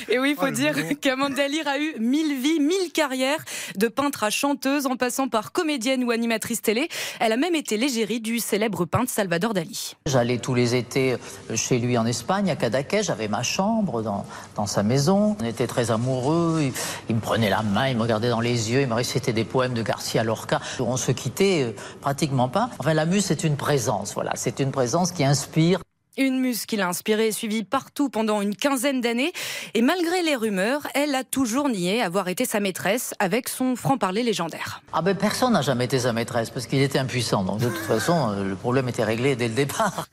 Et 0.09 0.19
oui, 0.19 0.31
il 0.31 0.37
faut 0.37 0.51
dire 0.51 0.75
qu'Amanda 1.01 1.47
Lear 1.49 1.67
a 1.67 1.79
eu 1.79 1.95
mille 1.99 2.41
vies, 2.41 2.61
mille 2.61 2.93
carrières, 2.93 3.45
de 3.77 3.89
peintre 3.89 4.25
à 4.25 4.31
chanteuse 4.31 4.87
en 4.87 4.97
passant 4.97 5.29
par 5.29 5.53
comédienne 5.53 6.05
ou 6.05 6.11
animatrice 6.11 6.63
télé. 6.63 6.89
Elle 7.21 7.33
a 7.33 7.37
même 7.37 7.55
été 7.55 7.77
l'égérie 7.77 8.21
du 8.21 8.39
célèbre 8.39 8.85
peintre 8.85 9.11
Salvador 9.11 9.55
Dali. 9.55 9.95
J'allais 10.07 10.39
tous 10.39 10.55
les 10.55 10.75
étés 10.75 11.17
chez 11.55 11.79
lui 11.79 11.97
en 11.99 12.07
Espagne, 12.07 12.51
à 12.51 12.57
Cadaqués. 12.57 13.03
J'avais 13.03 13.29
ma 13.29 13.43
chambre 13.43 14.03
dans, 14.03 14.27
dans 14.57 14.67
sa 14.67 14.83
maison. 14.83 15.37
On 15.41 15.45
était 15.45 15.67
très 15.67 15.91
amoureux. 15.91 16.61
Il, 16.63 16.73
il 17.09 17.17
me 17.17 17.21
prenait 17.21 17.51
la 17.51 17.63
main, 17.63 17.89
il 17.89 17.97
me 17.97 18.03
regardait 18.03 18.31
dans 18.31 18.41
les 18.41 18.71
yeux, 18.71 18.83
il 18.83 18.87
me 18.89 18.95
récitait 18.95 19.33
des 19.33 19.45
poèmes 19.45 19.75
de 19.75 19.83
Garcia 19.83 20.25
Lorca. 20.25 20.61
On 20.79 20.97
se 20.97 21.13
quittait 21.13 21.65
euh, 21.65 21.73
pratiquement 22.01 22.49
pas. 22.49 22.71
Enfin, 22.79 22.95
la 22.95 23.07
muse, 23.07 23.25
c'est 23.25 23.45
une 23.45 23.57
présence. 23.57 24.15
Voilà, 24.15 24.33
c'est 24.37 24.61
une 24.61 24.71
présence 24.71 25.13
qui 25.13 25.25
inspire. 25.25 25.81
Une 26.17 26.41
muse 26.41 26.67
qui 26.67 26.77
l'a 26.77 26.89
inspirée 26.89 27.29
et 27.29 27.33
suivie 27.33 27.63
partout 27.63 28.09
pendant 28.11 28.41
une 28.41 28.57
quinzaine 28.57 29.01
d'années. 29.01 29.33
Et 29.75 29.83
malgré 29.83 30.23
les 30.23 30.35
rumeurs, 30.35 30.87
elle 30.95 31.15
a 31.15 31.25
toujours 31.25 31.69
nié 31.69 32.03
avoir 32.03 32.29
été 32.29 32.45
sa 32.45 32.59
maîtresse 32.59 33.15
avec 33.21 33.49
son 33.49 33.77
franc-parler 33.77 34.23
légendaire. 34.23 34.83
Ah 34.93 35.03
ben 35.03 35.17
personne 35.17 35.53
n'a 35.53 35.63
jamais 35.63 35.85
été 35.85 36.01
sa 36.01 36.13
maîtresse 36.13 36.51
parce 36.51 36.67
qu'il 36.67 36.83
était 36.83 36.99
impuissant. 36.99 37.45
Donc 37.45 37.61
de 37.61 37.69
toute 37.69 37.79
façon, 37.79 38.31
euh, 38.31 38.45
le 38.45 38.57
problème 38.57 38.89
était 38.89 39.05
réglé 39.05 39.37
dès 39.37 39.49
le 39.49 39.55
départ. 39.55 40.09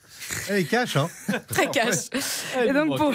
Elle 0.49 0.57
est 0.57 0.63
cash, 0.65 0.97
hein. 0.97 1.09
Très 1.47 1.69
cash. 1.69 2.09
Et 2.63 2.73
donc 2.73 2.95
pour, 2.97 3.13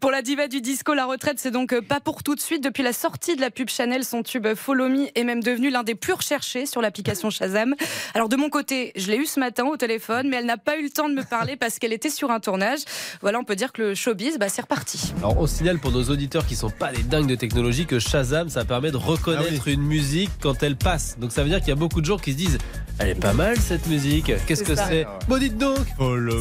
pour 0.00 0.10
la 0.10 0.22
diva 0.22 0.48
du 0.48 0.60
disco, 0.60 0.94
la 0.94 1.06
retraite, 1.06 1.38
c'est 1.38 1.50
donc 1.50 1.78
pas 1.80 2.00
pour 2.00 2.22
tout 2.22 2.34
de 2.34 2.40
suite. 2.40 2.62
Depuis 2.62 2.82
la 2.82 2.92
sortie 2.92 3.36
de 3.36 3.40
la 3.40 3.50
pub 3.50 3.68
Chanel, 3.68 4.04
son 4.04 4.22
tube 4.22 4.46
Follow 4.54 4.88
Me 4.88 5.06
est 5.14 5.24
même 5.24 5.42
devenu 5.42 5.70
l'un 5.70 5.82
des 5.82 5.94
plus 5.94 6.12
recherchés 6.12 6.66
sur 6.66 6.80
l'application 6.82 7.30
Shazam. 7.30 7.74
Alors 8.14 8.28
de 8.28 8.36
mon 8.36 8.50
côté, 8.50 8.92
je 8.96 9.10
l'ai 9.10 9.16
eu 9.16 9.26
ce 9.26 9.40
matin 9.40 9.64
au 9.64 9.76
téléphone, 9.76 10.28
mais 10.28 10.36
elle 10.36 10.46
n'a 10.46 10.56
pas 10.56 10.78
eu 10.78 10.82
le 10.82 10.90
temps 10.90 11.08
de 11.08 11.14
me 11.14 11.22
parler 11.22 11.56
parce 11.56 11.78
qu'elle 11.78 11.92
était 11.92 12.10
sur 12.10 12.30
un 12.30 12.40
tournage. 12.40 12.80
Voilà, 13.20 13.38
on 13.38 13.44
peut 13.44 13.56
dire 13.56 13.72
que 13.72 13.82
le 13.82 13.94
showbiz, 13.94 14.38
bah, 14.38 14.48
c'est 14.48 14.62
reparti. 14.62 15.12
Alors 15.18 15.38
on 15.38 15.46
signale 15.46 15.78
pour 15.78 15.92
nos 15.92 16.04
auditeurs 16.04 16.46
qui 16.46 16.56
sont 16.56 16.70
pas 16.70 16.92
des 16.92 17.02
dingues 17.02 17.28
de 17.28 17.34
technologie 17.34 17.86
que 17.86 17.98
Shazam 17.98 18.48
ça 18.48 18.64
permet 18.64 18.90
de 18.90 18.96
reconnaître 18.96 19.68
une 19.68 19.82
musique 19.82 20.30
quand 20.40 20.62
elle 20.62 20.76
passe. 20.76 21.16
Donc 21.18 21.32
ça 21.32 21.42
veut 21.42 21.48
dire 21.48 21.60
qu'il 21.60 21.68
y 21.68 21.72
a 21.72 21.76
beaucoup 21.76 22.00
de 22.00 22.06
gens 22.06 22.18
qui 22.18 22.32
se 22.32 22.36
disent 22.36 22.58
elle 22.98 23.08
est 23.08 23.14
pas 23.14 23.32
mal 23.32 23.56
cette 23.58 23.86
musique. 23.86 24.32
Qu'est-ce 24.46 24.64
C'est 24.64 24.74
que 24.74 24.76
c'est? 24.76 25.06
Bon 25.28 25.38
dites 25.38 25.58
donc. 25.58 25.78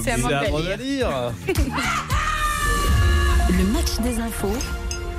C'est 0.04 0.12
Amanda 0.12 0.40
Amanda 0.42 0.76
Lear. 0.76 1.34
Des 4.02 4.18
infos 4.20 4.48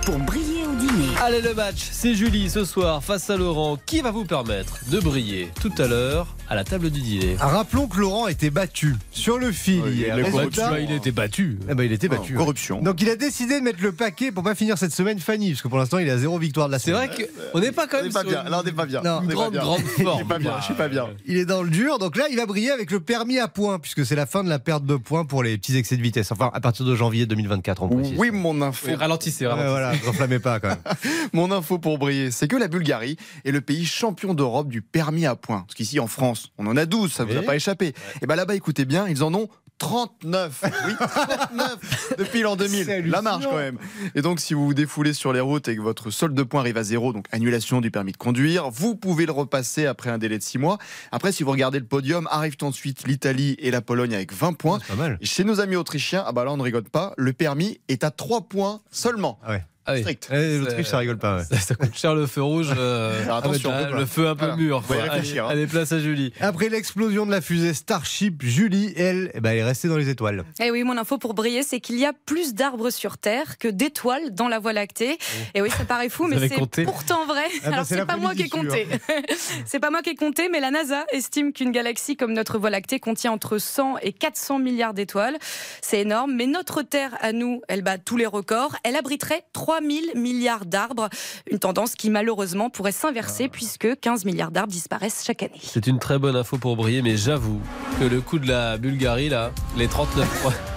pour 0.04 0.18
briller 0.18 0.64
au 0.66 0.74
dîner. 0.74 1.08
Allez 1.22 1.40
le 1.40 1.54
match, 1.54 1.88
c'est 1.90 2.14
Julie 2.14 2.50
ce 2.50 2.64
soir 2.64 3.02
face 3.02 3.30
à 3.30 3.36
Laurent 3.36 3.78
qui 3.86 4.00
va 4.00 4.10
vous 4.10 4.24
permettre 4.24 4.78
de 4.90 5.00
briller 5.00 5.48
tout 5.60 5.72
à 5.78 5.86
l'heure 5.86 6.33
à 6.48 6.54
la 6.54 6.64
table 6.64 6.90
du 6.90 7.00
dîner. 7.00 7.36
Rappelons 7.38 7.86
que 7.86 7.98
Laurent 7.98 8.26
était 8.28 8.50
battu 8.50 8.94
sur 9.10 9.38
le 9.38 9.50
fil 9.52 9.80
Oui, 9.84 9.92
hier. 9.92 10.14
Résultat- 10.16 10.30
corruption. 10.32 10.68
Bah, 10.70 10.80
il 10.80 10.92
était 10.92 11.10
battu. 11.10 11.58
Eh 11.70 11.74
ben, 11.74 11.84
il 11.84 11.92
était 11.92 12.08
battu. 12.08 12.34
Oh, 12.36 12.38
corruption. 12.38 12.80
Donc 12.82 13.00
il 13.00 13.08
a 13.08 13.16
décidé 13.16 13.58
de 13.60 13.64
mettre 13.64 13.82
le 13.82 13.92
paquet 13.92 14.30
pour 14.32 14.42
pas 14.44 14.54
finir 14.54 14.76
cette 14.78 14.92
semaine 14.92 15.18
Fanny, 15.18 15.50
parce 15.50 15.62
que 15.62 15.68
pour 15.68 15.78
l'instant 15.78 15.98
il 15.98 16.06
est 16.08 16.10
à 16.10 16.18
zéro 16.18 16.38
victoire 16.38 16.66
de 16.68 16.72
la 16.72 16.78
C'est 16.78 16.90
semaine. 16.92 17.08
vrai 17.10 17.28
qu'on 17.52 17.60
n'est 17.60 17.72
pas 17.72 17.86
quand 17.86 17.98
On 17.98 18.00
même 18.02 18.08
n'est 18.08 18.12
pas 18.12 18.20
sur 18.20 18.28
bien. 18.30 18.44
une- 18.44 18.50
Là, 18.50 18.60
on 18.60 18.64
n'est 18.64 18.72
pas 18.72 18.86
bien. 18.86 19.00
Non. 19.02 19.20
On 19.22 19.26
pas 19.26 19.32
grande 19.34 19.52
bien. 19.52 19.60
grande 19.62 19.80
Je 19.86 19.92
suis 19.94 20.02
forme. 20.04 20.28
pas 20.28 20.38
bien. 20.38 20.54
Je 20.60 20.64
suis 20.64 20.74
pas 20.74 20.88
bien. 20.88 21.06
Il 21.26 21.36
est 21.36 21.46
dans 21.46 21.62
le 21.62 21.70
dur, 21.70 21.98
donc 21.98 22.16
là 22.16 22.24
il 22.30 22.36
va 22.36 22.46
briller 22.46 22.70
avec 22.70 22.90
le 22.90 23.00
permis 23.00 23.38
à 23.38 23.48
points, 23.48 23.78
puisque 23.78 24.04
c'est 24.04 24.16
la 24.16 24.26
fin 24.26 24.44
de 24.44 24.48
la 24.48 24.58
perte 24.58 24.84
de 24.84 24.96
points 24.96 25.24
pour 25.24 25.42
les 25.42 25.56
petits 25.58 25.76
excès 25.76 25.96
de 25.96 26.02
vitesse. 26.02 26.30
Enfin, 26.32 26.50
à 26.52 26.60
partir 26.60 26.84
de 26.84 26.94
janvier 26.94 27.26
2024, 27.26 27.82
on 27.82 27.88
précise. 27.88 28.14
Oui, 28.18 28.30
mon 28.30 28.60
info. 28.62 28.86
Oui, 28.88 28.94
ralentissez, 28.94 29.44
Ouais, 29.46 29.50
ralentissez. 29.52 29.70
voilà, 29.70 29.92
ne 29.92 30.08
enflammez 30.08 30.38
pas 30.38 30.60
quand 30.60 30.68
même. 30.68 30.78
Mon 31.32 31.50
info 31.50 31.78
pour 31.78 31.98
briller, 31.98 32.30
c'est 32.30 32.48
que 32.48 32.56
la 32.56 32.68
Bulgarie 32.68 33.16
est 33.44 33.50
le 33.50 33.60
pays 33.60 33.84
champion 33.86 34.34
d'Europe 34.34 34.68
du 34.68 34.82
permis 34.82 35.26
à 35.26 35.34
points. 35.36 35.62
Parce 35.66 35.74
qu'ici 35.74 35.98
en 36.00 36.06
France, 36.06 36.33
on 36.58 36.66
en 36.66 36.76
a 36.76 36.86
12, 36.86 37.12
ça 37.12 37.24
vous 37.24 37.36
a 37.36 37.42
pas 37.42 37.56
échappé. 37.56 37.94
Et 38.22 38.26
bien 38.26 38.36
là-bas, 38.36 38.54
écoutez 38.54 38.84
bien, 38.84 39.08
ils 39.08 39.22
en 39.22 39.32
ont 39.34 39.48
39 39.78 40.64
Oui, 40.86 40.92
39 40.98 42.14
depuis 42.18 42.42
l'an 42.42 42.56
2000. 42.56 42.84
C'est 42.84 43.02
La 43.02 43.22
marche 43.22 43.44
quand 43.44 43.56
même. 43.56 43.78
Et 44.14 44.22
donc, 44.22 44.40
si 44.40 44.54
vous 44.54 44.66
vous 44.66 44.74
défoulez 44.74 45.12
sur 45.12 45.32
les 45.32 45.40
routes 45.40 45.68
et 45.68 45.76
que 45.76 45.80
votre 45.80 46.10
solde 46.10 46.34
de 46.34 46.42
points 46.42 46.60
arrive 46.60 46.76
à 46.76 46.84
zéro, 46.84 47.12
donc 47.12 47.26
annulation 47.32 47.80
du 47.80 47.90
permis 47.90 48.12
de 48.12 48.16
conduire, 48.16 48.70
vous 48.70 48.94
pouvez 48.94 49.26
le 49.26 49.32
repasser 49.32 49.86
après 49.86 50.10
un 50.10 50.18
délai 50.18 50.38
de 50.38 50.42
6 50.44 50.58
mois. 50.58 50.78
Après, 51.10 51.32
si 51.32 51.42
vous 51.42 51.50
regardez 51.50 51.80
le 51.80 51.86
podium, 51.86 52.28
arrivent 52.30 52.56
ensuite 52.62 53.06
l'Italie 53.06 53.56
et 53.58 53.70
la 53.70 53.80
Pologne 53.80 54.14
avec 54.14 54.32
20 54.32 54.52
points. 54.52 54.78
C'est 54.80 54.94
pas 54.96 55.02
mal. 55.02 55.18
Et 55.20 55.26
chez 55.26 55.44
nos 55.44 55.60
amis 55.60 55.76
autrichiens, 55.76 56.22
ah 56.26 56.32
bah 56.32 56.44
là, 56.44 56.52
on 56.52 56.56
ne 56.56 56.62
rigole 56.62 56.84
pas, 56.84 57.12
le 57.16 57.32
permis 57.32 57.80
est 57.88 58.04
à 58.04 58.10
3 58.10 58.42
points 58.48 58.80
seulement. 58.90 59.40
Ah 59.42 59.50
ouais. 59.50 59.64
Ah 59.86 59.92
oui. 59.94 60.00
Strict. 60.00 60.28
Eh, 60.32 60.58
L'Autriche, 60.58 60.86
ça 60.86 60.98
rigole 60.98 61.18
pas. 61.18 61.38
ouais. 61.38 61.44
Ça, 61.44 61.56
ça 61.58 61.74
coûte 61.74 61.94
cher 61.96 62.14
le 62.14 62.26
feu 62.26 62.42
rouge. 62.42 62.68
euh, 62.76 63.22
Alors, 63.24 63.36
attention, 63.38 63.70
ah, 63.74 63.84
pas. 63.84 63.90
le 63.98 64.06
feu 64.06 64.28
un 64.28 64.34
peu 64.34 64.46
Voilà. 64.46 64.56
mûr. 64.56 64.82
Faut 64.84 64.94
réfléchir, 64.94 65.44
Allez, 65.46 65.60
hein. 65.60 65.62
allez, 65.62 65.66
place 65.66 65.92
à 65.92 65.98
Julie. 66.00 66.32
Après 66.40 66.68
l'explosion 66.68 67.26
de 67.26 67.30
la 67.30 67.40
fusée 67.40 67.74
Starship, 67.74 68.42
Julie, 68.42 68.94
elle, 68.96 69.30
eh 69.34 69.40
ben, 69.40 69.50
elle 69.50 69.58
est 69.58 69.64
restée 69.64 69.88
dans 69.88 69.96
les 69.98 70.08
étoiles. 70.08 70.44
Et 70.60 70.70
oui, 70.70 70.84
mon 70.84 70.96
info 70.96 71.18
pour 71.18 71.34
briller, 71.34 71.62
c'est 71.62 71.80
qu'il 71.80 71.98
y 71.98 72.06
a 72.06 72.12
plus 72.26 72.54
d'arbres 72.54 72.90
sur 72.90 73.18
Terre 73.18 73.58
que 73.58 73.68
d'étoiles 73.68 74.34
dans 74.34 74.48
la 74.48 74.58
Voie 74.58 74.72
lactée. 74.72 75.18
Et 75.54 75.60
oui, 75.62 75.70
ça 75.70 75.84
paraît 75.84 76.08
fou, 76.08 76.24
Vous 76.24 76.30
mais 76.30 76.48
c'est 76.48 76.84
pourtant 76.84 77.26
vrai. 77.26 77.44
Ah 77.64 77.68
bah, 77.68 77.72
Alors 77.74 77.86
c'est 77.86 77.96
c'est 77.96 78.06
pas 78.06 78.16
moi 78.16 78.34
qui 78.34 78.42
ai 78.42 78.48
compté. 78.48 78.86
c'est 79.66 79.80
pas 79.80 79.90
moi 79.90 80.02
qui 80.02 80.10
ai 80.10 80.14
compté, 80.14 80.48
mais 80.48 80.60
la 80.60 80.70
NASA 80.70 81.04
estime 81.12 81.52
qu'une 81.52 81.72
galaxie 81.72 82.16
comme 82.16 82.32
notre 82.32 82.58
Voie 82.58 82.70
lactée 82.70 83.00
contient 83.00 83.32
entre 83.32 83.58
100 83.58 83.98
et 84.02 84.12
400 84.12 84.58
milliards 84.58 84.94
d'étoiles. 84.94 85.36
C'est 85.82 86.00
énorme, 86.00 86.32
mais 86.34 86.46
notre 86.46 86.82
Terre 86.82 87.16
à 87.20 87.32
nous, 87.32 87.60
elle 87.68 87.82
bat 87.82 87.98
tous 87.98 88.16
les 88.16 88.26
records. 88.26 88.76
Elle 88.84 88.96
abriterait 88.96 89.44
3000 89.74 90.12
milliards 90.14 90.66
d'arbres, 90.66 91.08
une 91.50 91.58
tendance 91.58 91.94
qui 91.96 92.08
malheureusement 92.08 92.70
pourrait 92.70 92.92
s'inverser 92.92 93.48
puisque 93.48 93.98
15 94.00 94.24
milliards 94.24 94.52
d'arbres 94.52 94.72
disparaissent 94.72 95.24
chaque 95.24 95.42
année. 95.42 95.60
C'est 95.60 95.88
une 95.88 95.98
très 95.98 96.18
bonne 96.18 96.36
info 96.36 96.58
pour 96.58 96.76
briller, 96.76 97.02
mais 97.02 97.16
j'avoue 97.16 97.60
que 97.98 98.04
le 98.04 98.20
coup 98.20 98.38
de 98.38 98.46
la 98.46 98.78
Bulgarie, 98.78 99.28
là, 99.28 99.50
les 99.76 99.88
39 99.88 100.42
points. 100.42 100.73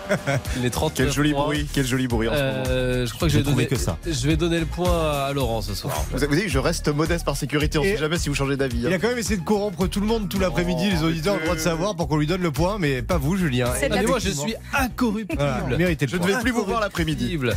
Les 0.61 0.69
39 0.69 0.93
Quel 1.07 1.11
joli 1.13 1.31
points, 1.33 1.43
bruit, 1.45 1.67
quel 1.73 1.85
joli 1.85 2.07
bruit 2.07 2.27
en 2.27 2.33
ce 2.33 2.37
moment. 2.37 2.63
euh, 2.69 3.05
je 3.05 3.13
crois 3.13 3.27
que 3.27 3.33
je 3.33 3.37
J'ai 3.39 3.43
vais, 3.43 3.51
donner, 3.51 3.67
que 3.67 3.75
ça. 3.75 3.97
je 4.05 4.27
vais 4.27 4.35
donner 4.37 4.59
le 4.59 4.65
point 4.65 4.91
à 5.11 5.33
Laurent 5.33 5.61
ce 5.61 5.73
soir. 5.73 5.93
Vous 6.11 6.23
avez 6.23 6.35
dit, 6.35 6.49
je 6.49 6.59
reste 6.59 6.87
modeste 6.89 7.25
par 7.25 7.35
sécurité, 7.37 7.77
on 7.77 7.83
ne 7.83 7.87
sait 7.89 7.97
jamais 7.97 8.17
si 8.17 8.29
vous 8.29 8.35
changez 8.35 8.57
d'avis. 8.57 8.79
hein. 8.85 8.89
Il 8.89 8.93
a 8.93 8.99
quand 8.99 9.09
même 9.09 9.17
essayé 9.17 9.37
de 9.37 9.43
corrompre 9.43 9.87
tout 9.87 9.99
le 9.99 10.05
monde 10.07 10.29
tout 10.29 10.39
l'après-midi. 10.39 10.89
Les 10.89 11.03
auditeurs 11.03 11.35
ont 11.35 11.37
le 11.37 11.43
droit 11.43 11.55
de 11.55 11.59
savoir 11.61 11.95
pour 11.95 12.07
qu'on 12.07 12.17
lui 12.17 12.27
donne 12.27 12.41
le 12.41 12.51
point, 12.51 12.77
mais 12.79 13.01
pas 13.01 13.17
vous, 13.17 13.37
Julien. 13.37 13.67
Ah, 13.73 13.87
mais 13.89 14.03
moi, 14.03 14.19
je 14.19 14.29
suis 14.29 14.55
incorruptible. 14.73 15.35
Voilà, 15.61 15.77
méritez 15.77 16.07
Je 16.09 16.17
ne 16.17 16.25
vais 16.25 16.39
plus 16.39 16.51
vous 16.51 16.63
voir 16.65 16.79
l'après-midi. 16.81 17.35
Incorruptible. 17.35 17.55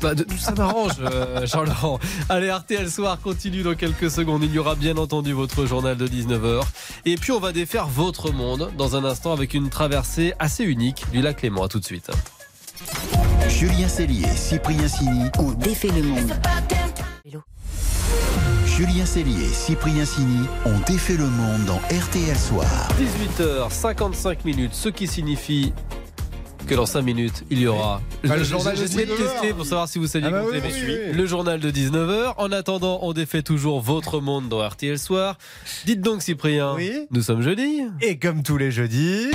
Bah, 0.00 0.14
de- 0.14 0.26
ça 0.38 0.52
m'arrange, 0.52 0.92
euh, 1.00 1.46
Jean-Laurent. 1.46 1.98
Allez, 2.28 2.50
RTL 2.50 2.90
Soir 2.90 3.18
continue 3.22 3.62
dans 3.62 3.74
quelques 3.74 4.10
secondes. 4.10 4.42
Il 4.44 4.52
y 4.52 4.58
aura 4.58 4.74
bien 4.74 4.96
entendu 4.96 5.32
votre 5.32 5.64
journal 5.66 5.96
de 5.96 6.06
19h. 6.08 6.62
Et 7.04 7.16
puis, 7.16 7.30
on 7.32 7.38
va 7.40 7.52
défaire 7.52 7.86
votre 7.86 8.32
monde 8.32 8.70
dans 8.76 8.96
un 8.96 9.04
instant 9.04 9.32
avec 9.32 9.54
une 9.54 9.68
traversée 9.70 10.34
assez 10.38 10.64
unique 10.64 11.04
du 11.12 11.22
lac 11.22 11.42
Léman. 11.42 11.64
À 11.64 11.68
tout 11.68 11.78
de 11.78 11.84
suite. 11.84 11.91
Julien 13.48 13.88
Cellier 13.88 14.24
et 14.26 14.36
Cyprien 14.36 14.88
Sini. 14.88 15.24
On 15.38 15.52
défait 15.52 15.88
le 15.88 16.02
monde. 16.02 16.32
Julien 18.66 19.04
Cellier 19.04 19.44
et 19.44 19.52
Cyprien 19.52 20.04
Sini 20.04 20.46
ont 20.64 20.78
défait 20.86 21.16
le 21.16 21.26
monde 21.26 21.64
dans 21.66 21.76
RTL 21.94 22.36
Soir. 22.36 22.88
18h55 23.38 24.38
minutes, 24.44 24.72
ce 24.74 24.88
qui 24.88 25.06
signifie 25.06 25.72
que 26.66 26.74
dans 26.76 26.86
5 26.86 27.02
minutes, 27.02 27.44
il 27.50 27.58
y 27.60 27.66
aura. 27.66 28.00
Ah, 28.28 28.36
le 28.36 28.44
journal 28.44 28.74
de 28.76 28.80
J'essayais 28.80 29.04
de 29.04 29.10
19 29.10 29.20
heures. 29.26 29.32
tester 29.40 29.52
pour 29.54 29.66
savoir 29.66 29.88
si 29.88 29.98
vous 29.98 30.06
saviez 30.06 30.28
Ah 30.28 30.30
bah 30.30 30.44
oui, 30.50 30.58
oui, 30.62 30.72
oui. 30.86 31.12
le 31.12 31.26
journal 31.26 31.58
de 31.60 31.70
19h. 31.70 32.34
En 32.38 32.52
attendant, 32.52 33.00
on 33.02 33.12
défait 33.12 33.42
toujours 33.42 33.80
votre 33.80 34.20
monde 34.20 34.48
dans 34.48 34.66
RTL 34.66 34.98
Soir. 34.98 35.36
Dites 35.84 36.00
donc, 36.00 36.22
Cyprien, 36.22 36.74
Oui 36.74 37.06
nous 37.10 37.22
sommes 37.22 37.42
jeudi. 37.42 37.82
Et 38.00 38.18
comme 38.18 38.42
tous 38.42 38.56
les 38.58 38.70
jeudis. 38.70 39.26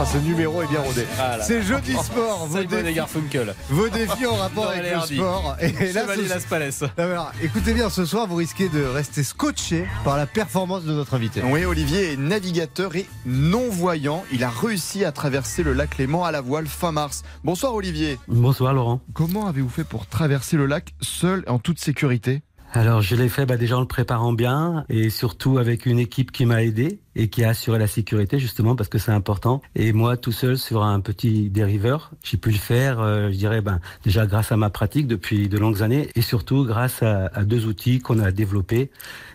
Ah, 0.00 0.06
ce 0.06 0.18
numéro 0.18 0.62
est 0.62 0.68
bien 0.68 0.80
rodé. 0.80 1.04
Ah 1.18 1.38
C'est 1.40 1.62
jeudi 1.62 1.92
sport. 2.02 2.46
Vos, 2.46 2.62
défis, 2.62 2.94
Garfunkel. 2.94 3.54
vos 3.68 3.88
défis 3.88 4.26
en 4.26 4.34
rapport 4.36 4.68
avec 4.68 4.84
et 4.84 4.94
le 4.94 5.00
sport. 5.00 5.56
Et 5.60 5.92
là, 5.92 6.02
ce- 6.14 6.28
Las 6.28 6.44
Palais. 6.44 6.70
Ah, 6.82 7.02
alors, 7.02 7.32
écoutez 7.42 7.74
bien, 7.74 7.90
ce 7.90 8.04
soir, 8.04 8.26
vous 8.28 8.36
risquez 8.36 8.68
de 8.68 8.82
rester 8.84 9.24
scotché 9.24 9.86
par 10.04 10.16
la 10.16 10.26
performance 10.26 10.84
de 10.84 10.92
notre 10.92 11.14
invité. 11.14 11.42
Oui, 11.44 11.64
Olivier 11.64 12.12
est 12.12 12.16
navigateur 12.16 12.94
et 12.94 13.06
non-voyant. 13.26 14.22
Il 14.32 14.44
a 14.44 14.50
réussi 14.50 15.04
à 15.04 15.10
traverser 15.12 15.62
le 15.64 15.72
lac 15.72 15.98
Léman 15.98 16.24
à 16.24 16.30
la 16.30 16.40
voile 16.42 16.66
fin 16.68 16.92
mars. 16.92 17.24
Bonsoir 17.42 17.74
Olivier. 17.74 18.18
Bonsoir 18.28 18.74
Laurent. 18.74 19.00
Comment 19.14 19.46
avez-vous 19.48 19.68
fait 19.68 19.84
pour 19.84 20.06
traverser 20.06 20.56
le 20.56 20.66
lac 20.66 20.94
seul 21.00 21.42
et 21.46 21.50
en 21.50 21.58
toute 21.58 21.80
sécurité? 21.80 22.42
Alors 22.74 23.00
je 23.00 23.16
l'ai 23.16 23.30
fait 23.30 23.46
bah, 23.46 23.56
déjà 23.56 23.78
en 23.78 23.80
le 23.80 23.86
préparant 23.86 24.34
bien 24.34 24.84
et 24.90 25.08
surtout 25.08 25.56
avec 25.56 25.86
une 25.86 25.98
équipe 25.98 26.30
qui 26.32 26.44
m'a 26.44 26.62
aidé 26.62 27.00
et 27.18 27.28
qui 27.28 27.44
a 27.44 27.50
assuré 27.50 27.78
la 27.78 27.86
sécurité 27.86 28.38
justement 28.38 28.74
parce 28.76 28.88
que 28.88 28.96
c'est 28.96 29.12
important. 29.12 29.60
Et 29.74 29.92
moi 29.92 30.16
tout 30.16 30.32
seul 30.32 30.56
sur 30.56 30.82
un 30.84 31.00
petit 31.00 31.50
dériveur, 31.50 32.12
j'ai 32.22 32.38
pu 32.38 32.50
le 32.50 32.56
faire, 32.56 33.00
euh, 33.00 33.28
je 33.30 33.36
dirais 33.36 33.60
ben, 33.60 33.80
déjà 34.04 34.24
grâce 34.26 34.52
à 34.52 34.56
ma 34.56 34.70
pratique 34.70 35.06
depuis 35.06 35.48
de 35.48 35.58
longues 35.58 35.82
années 35.82 36.08
et 36.14 36.22
surtout 36.22 36.64
grâce 36.64 37.02
à, 37.02 37.26
à 37.34 37.44
deux 37.44 37.66
outils 37.66 37.98
qu'on 37.98 38.20
a 38.20 38.30
développés 38.30 38.90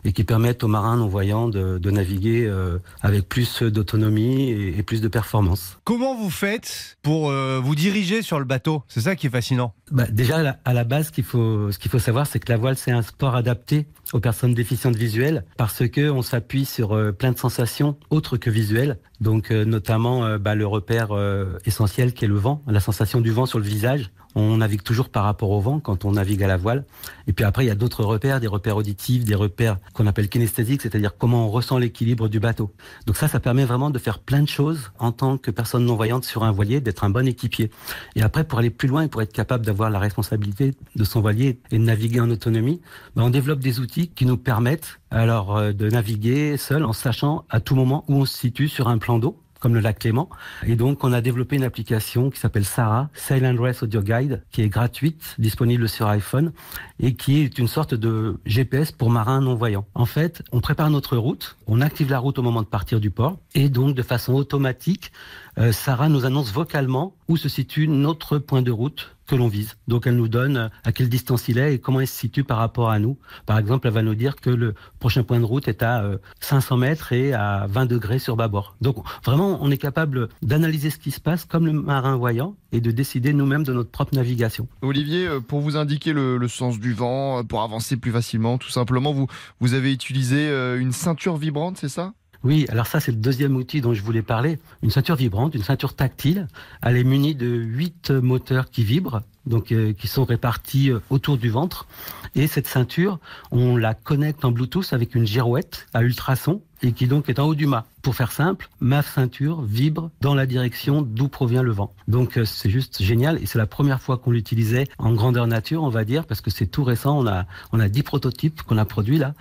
et 0.06 0.13
qui 0.13 0.24
permettent 0.24 0.63
aux 0.63 0.68
marins 0.68 0.98
non-voyants 0.98 1.50
de, 1.50 1.78
de 1.78 1.92
naviguer 1.92 2.46
euh, 2.48 2.80
avec 3.02 3.28
plus 3.30 3.62
d'autonomie 3.63 4.50
et, 4.50 4.78
et 4.80 4.84
plus 4.84 5.02
de 5.02 5.08
performance. 5.10 5.78
Comment 5.84 6.16
vous 6.16 6.30
faites 6.30 6.98
pour 7.04 7.30
euh, 7.30 7.60
vous 7.63 7.75
diriger 7.75 8.22
sur 8.22 8.40
le 8.40 8.46
bateau? 8.46 8.84
C'est 8.88 9.02
ça 9.02 9.16
qui 9.16 9.28
est 9.28 9.30
fascinant. 9.30 9.74
Bah, 9.92 10.08
déjà, 10.10 10.38
à 10.38 10.44
la- 10.44 10.60
à 10.66 10.74
la 10.74 10.84
base, 10.86 11.08
ce 11.08 11.12
qu'il 11.12 11.24
faut, 11.25 11.72
ce 11.72 11.78
qu'il 11.80 11.92
faut 11.92 12.00
savoir, 12.00 12.28
c'est 12.28 12.40
que 12.40 12.52
la 12.52 12.58
voile, 12.58 12.78
c'est 12.78 12.92
un 12.92 13.02
sport 13.02 13.36
adapté 13.36 13.86
aux 14.13 14.20
personnes 14.20 14.54
déficientes 14.54 14.96
visuelles 14.96 15.44
parce 15.58 15.88
que 15.88 16.10
on 16.10 16.22
s'appuie 16.22 16.66
sur 16.66 16.90
plein 17.18 17.32
de 17.32 17.38
sensations 17.38 17.73
autres 18.10 18.38
que 18.38 18.50
visuelles. 18.50 19.00
Donc, 19.22 19.51
euh, 19.51 19.65
notamment, 19.65 20.25
euh, 20.25 20.38
bah, 20.38 20.56
le 20.56 20.68
repère 20.68 21.12
euh, 21.12 21.58
essentiel 21.65 22.13
qui 22.13 22.25
est 22.25 22.27
le 22.27 22.36
vent, 22.36 22.62
la 22.68 22.80
sensation 22.80 23.22
du 23.22 23.32
vent 23.32 23.46
sur 23.46 23.60
le 23.60 23.65
visage. 23.65 24.12
On 24.36 24.58
navigue 24.58 24.82
toujours 24.82 25.10
par 25.10 25.24
rapport 25.24 25.52
au 25.52 25.60
vent 25.60 25.80
quand 25.80 26.06
on 26.06 26.13
navigue 26.13 26.44
à 26.44 26.48
la 26.48 26.58
voile. 26.58 26.86
Et 27.28 27.34
puis 27.34 27.46
après, 27.46 27.66
il 27.66 27.68
y 27.68 27.72
a 27.72 27.75
d'autres 27.75 28.04
repères, 28.04 28.40
des 28.40 28.48
repères 28.48 28.78
auditifs, 28.78 29.24
des 29.25 29.36
repères 29.36 29.78
qu'on 29.94 30.08
appelle 30.08 30.30
kinesthésiques, 30.30 30.82
c'est-à-dire 30.82 31.18
comment 31.18 31.48
on 31.48 31.50
ressent 31.50 31.78
l'équilibre 31.78 32.28
du 32.28 32.40
bateau. 32.40 32.74
Donc 33.06 33.18
ça, 33.18 33.28
ça 33.28 33.40
permet 33.40 33.66
vraiment 33.66 33.90
de 33.90 34.00
faire 34.00 34.20
plein 34.20 34.42
de 34.42 34.48
choses 34.48 34.92
en 35.00 35.12
tant 35.12 35.38
que 35.38 35.52
personne 35.52 35.86
non-voyante 35.86 36.25
sur 36.25 36.44
un 36.44 36.52
voilier, 36.52 36.82
d'être 36.82 37.04
un 37.04 37.10
bon 37.10 37.28
équipier. 37.28 37.72
Et 38.16 38.22
après, 38.22 38.44
pour 38.44 38.60
aller 38.60 38.70
plus 38.70 38.88
loin 38.88 39.04
et 39.04 39.08
pour 39.08 39.22
être 39.22 39.34
capable 39.34 39.66
d'avoir 39.66 39.90
la 39.90 40.00
responsabilité 40.00 40.74
de 40.96 41.04
son 41.04 41.22
voilier 41.22 41.60
et 41.72 41.78
de 41.78 41.84
naviguer 41.84 42.20
en 42.20 42.30
autonomie, 42.30 42.82
ben, 43.16 43.24
on 43.24 43.30
développe 43.30 43.60
des 43.60 43.80
outils 43.80 44.10
qui 44.10 44.25
nous 44.25 44.38
permettent 44.38 45.00
alors 45.12 45.58
euh, 45.58 45.74
de 45.74 45.90
naviguer 45.90 46.58
seul 46.58 46.84
en 46.84 46.94
sachant 46.94 47.46
à 47.50 47.60
tout 47.60 47.75
moment 47.75 48.04
où 48.08 48.16
on 48.16 48.25
se 48.25 48.38
situe 48.38 48.68
sur 48.68 48.88
un 48.88 48.98
plan 48.98 49.20
d'eau 49.20 49.43
comme 49.63 49.75
le 49.75 49.79
lac 49.79 50.00
Clément. 50.00 50.29
Et 50.67 50.75
donc, 50.75 51.05
on 51.05 51.13
a 51.13 51.22
développé 51.22 51.55
une 51.55 51.63
application 51.63 52.29
qui 52.29 52.38
s'appelle 52.38 52.65
Sarah, 52.65 53.10
Sail 53.13 53.48
and 53.48 53.55
Rest 53.62 53.84
Audio 53.84 54.01
Guide, 54.01 54.43
qui 54.51 54.62
est 54.62 54.67
gratuite, 54.67 55.36
disponible 55.39 55.88
sur 55.88 56.05
iPhone, 56.10 56.51
et 57.00 57.15
qui 57.15 57.39
est 57.39 57.58
une 57.58 57.70
sorte 57.70 57.93
de 57.93 58.38
GPS 58.46 58.91
pour 58.91 59.10
marins 59.10 59.39
non-voyants. 59.39 59.86
En 59.96 60.05
fait, 60.05 60.43
on 60.51 60.60
prépare 60.60 60.89
notre 60.89 61.15
route, 61.15 61.55
on 61.65 61.79
active 61.79 62.10
la 62.12 62.20
route 62.20 62.38
au 62.39 62.41
moment 62.41 62.62
de 62.62 62.67
partir 62.67 63.00
du 63.00 63.10
port, 63.10 63.39
et 63.55 63.70
donc, 63.70 63.96
de 63.96 64.03
façon 64.03 64.34
automatique, 64.34 65.13
euh, 65.58 65.72
Sarah 65.72 66.10
nous 66.10 66.25
annonce 66.25 66.51
vocalement 66.51 67.15
où 67.29 67.38
se 67.38 67.48
situe 67.48 67.88
notre 67.88 68.39
point 68.39 68.63
de 68.63 68.72
route 68.72 69.12
que 69.27 69.36
l'on 69.36 69.48
vise. 69.48 69.75
Donc 69.88 70.08
elle 70.08 70.15
nous 70.15 70.27
donne 70.27 70.58
euh, 70.58 70.70
à 70.84 70.92
quelle 70.92 71.10
distance 71.10 71.48
il 71.48 71.58
est 71.58 71.75
et 71.75 71.80
comment 71.80 72.00
il 72.00 72.08
se 72.08 72.18
situe 72.18 72.44
par 72.44 72.58
rapport 72.58 72.89
à 72.89 73.00
nous. 73.00 73.18
Par 73.46 73.58
exemple, 73.58 73.88
elle 73.88 73.94
va 73.94 74.01
nous 74.01 74.15
dire 74.15 74.36
que 74.36 74.50
le 74.50 74.75
prochain 75.00 75.24
point 75.24 75.39
de 75.39 75.46
route 75.46 75.68
est 75.68 75.84
à 75.84 76.03
euh, 76.03 76.18
500 76.39 76.77
mètres 76.77 77.13
et 77.13 77.34
à 77.34 77.68
20 77.70 77.86
degrés 77.86 78.20
sur 78.20 78.36
bâbord. 78.36 78.75
Donc 78.82 78.98
vraiment, 79.24 79.58
on 79.62 79.72
est 79.72 79.77
capable 79.77 80.30
d'analyser 80.42 80.89
ce 80.89 80.98
qui 80.98 81.12
se 81.12 81.20
passe 81.20 81.46
comme 81.46 81.65
le 81.65 81.74
marin 81.74 82.15
voyant 82.15 82.56
et 82.74 82.82
de 82.82 82.92
décider 82.92 83.34
nous-mêmes 83.34 83.63
de 83.63 83.72
notre 83.72 83.92
propre 83.92 84.15
navigation. 84.15 84.68
Olivier, 84.82 85.27
euh, 85.27 85.39
pour 85.39 85.62
vous 85.62 85.77
indiquer 85.77 86.12
le, 86.12 86.48
sens 86.48 86.80
du 86.80 86.94
vent, 86.94 87.39
euh, 87.39 87.44
pour 87.44 87.62
avancer 87.62 87.98
plus 87.98 88.12
facilement, 88.12 88.58
tout 88.58 88.70
simplement, 88.70 89.13
vous, 89.13 89.27
vous 89.60 89.74
avez 89.74 89.94
utilisé 89.94 90.50
euh, 90.50 90.80
une 90.80 90.92
ceinture 90.92 91.38
vibrante, 91.38 91.77
c'est 91.77 91.89
ça? 91.89 92.13
Oui, 92.44 92.66
alors 92.70 92.88
ça 92.88 93.00
c'est 93.00 93.12
le 93.12 93.18
deuxième 93.18 93.56
outil 93.56 93.80
dont 93.80 93.94
je 93.94 94.02
voulais 94.02 94.22
parler. 94.22 94.60
Une 94.82 94.90
ceinture 94.90 95.16
vibrante, 95.16 95.56
une 95.56 95.64
ceinture 95.64 95.96
tactile. 95.96 96.48
Elle 96.82 96.98
est 96.98 97.04
munie 97.04 97.36
de 97.36 97.48
huit 97.48 98.12
moteurs 98.12 98.70
qui 98.70 98.84
vibrent, 98.84 99.22
donc 99.46 99.72
euh, 99.72 99.94
qui 99.94 100.08
sont 100.08 100.26
répartis 100.26 100.92
euh, 100.92 101.00
autour 101.10 101.38
du 101.38 101.50
ventre. 101.50 101.88
Et 102.36 102.48
cette 102.48 102.68
ceinture, 102.68 103.20
on 103.52 103.78
la 103.78 103.94
connecte 103.94 104.46
en 104.46 104.52
Bluetooth 104.52 104.94
avec 104.94 105.16
une 105.16 105.26
girouette 105.26 105.88
à 105.94 106.02
ultrasons 106.04 106.62
et 106.84 106.92
qui 106.92 107.08
donc 107.08 107.30
est 107.30 107.40
en 107.40 107.46
haut 107.46 107.56
du 107.56 107.66
mât. 107.66 107.86
Pour 108.02 108.16
faire 108.16 108.34
simple, 108.34 108.68
ma 108.82 109.02
ceinture 109.02 109.62
vibre 109.62 110.12
dans 110.20 110.36
la 110.36 110.46
direction 110.46 111.02
d'où 111.02 111.30
provient 111.30 111.64
le 111.64 111.72
vent. 111.72 111.94
Donc 112.10 112.38
euh, 112.38 112.44
c'est 112.44 112.70
juste 112.70 113.02
génial 113.02 113.42
et 113.42 113.46
c'est 113.46 113.58
la 113.58 113.66
première 113.66 114.02
fois 114.02 114.18
qu'on 114.18 114.32
l'utilisait 114.32 114.88
en 114.98 115.14
grandeur 115.14 115.48
nature, 115.48 115.84
on 115.84 115.90
va 115.90 116.04
dire, 116.04 116.26
parce 116.26 116.42
que 116.42 116.52
c'est 116.52 116.66
tout 116.66 116.84
récent. 116.84 117.18
On 117.18 117.26
a 117.26 117.46
on 117.72 117.80
a 117.80 117.88
dix 117.88 118.04
prototypes 118.04 118.62
qu'on 118.64 118.78
a 118.78 118.84
produits 118.84 119.18
là 119.18 119.34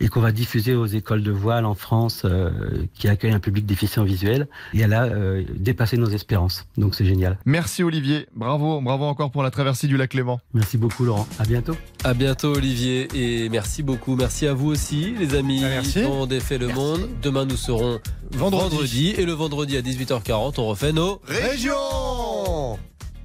et 0.00 0.08
qu'on 0.08 0.20
va 0.20 0.30
diffuser 0.30 0.74
aux 0.74 0.84
écoles 0.84 1.22
de 1.22 1.30
voile 1.30 1.64
en 1.64 1.74
France 1.74 2.22
euh, 2.26 2.50
qui 2.92 3.08
accueillent 3.08 3.32
un 3.32 3.40
public 3.40 3.64
déficient 3.64 4.04
visuel. 4.04 4.46
Et 4.74 4.80
elle 4.80 4.92
a 4.92 5.04
euh, 5.04 5.42
dépassé 5.56 5.96
nos 5.96 6.10
espérances. 6.10 6.66
Donc 6.76 6.94
c'est 6.94 7.06
génial. 7.06 7.38
Merci 7.46 7.82
Olivier, 7.82 8.26
bravo, 8.36 8.82
bravo 8.82 9.04
encore 9.04 9.30
pour 9.30 9.41
pour 9.42 9.46
la 9.46 9.50
traversée 9.50 9.88
du 9.88 9.96
lac 9.96 10.14
Léman. 10.14 10.38
Merci 10.54 10.78
beaucoup 10.78 11.04
Laurent. 11.04 11.26
À 11.40 11.42
bientôt. 11.42 11.74
À 12.04 12.14
bientôt 12.14 12.54
Olivier 12.54 13.08
et 13.12 13.48
merci 13.48 13.82
beaucoup. 13.82 14.14
Merci 14.14 14.46
à 14.46 14.54
vous 14.54 14.68
aussi 14.68 15.14
les 15.18 15.34
amis. 15.34 15.58
Merci. 15.62 16.04
On 16.04 16.26
défait 16.26 16.58
le 16.58 16.68
monde. 16.68 17.08
Demain 17.20 17.44
nous 17.44 17.56
serons 17.56 17.98
Vendredi. 18.30 18.70
vendredi. 18.70 19.14
et 19.18 19.24
le 19.24 19.32
vendredi 19.32 19.76
à 19.76 19.80
18h40 19.82 20.54
on 20.60 20.68
refait 20.68 20.92
nos 20.92 21.20
Région 21.26 22.78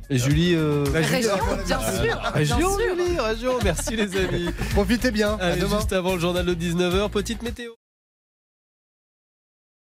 Et 0.10 0.18
Julie. 0.18 0.56
euh, 0.56 0.86
Région, 0.92 1.30
bien 1.68 1.80
sûr. 1.80 2.20
Région, 2.34 2.58
Bien 2.58 2.68
sûr. 2.68 2.80
Julie, 2.98 3.20
région. 3.20 3.52
Merci 3.64 3.96
les 3.96 4.18
amis. 4.18 4.50
Profitez 4.74 5.12
bien. 5.12 5.38
À 5.40 5.56
demain. 5.56 5.78
juste 5.78 5.94
avant 5.94 6.16
le 6.16 6.20
journal 6.20 6.44
de 6.48 6.56
19h, 6.56 7.12
petite 7.12 7.44
météo. 7.44 7.74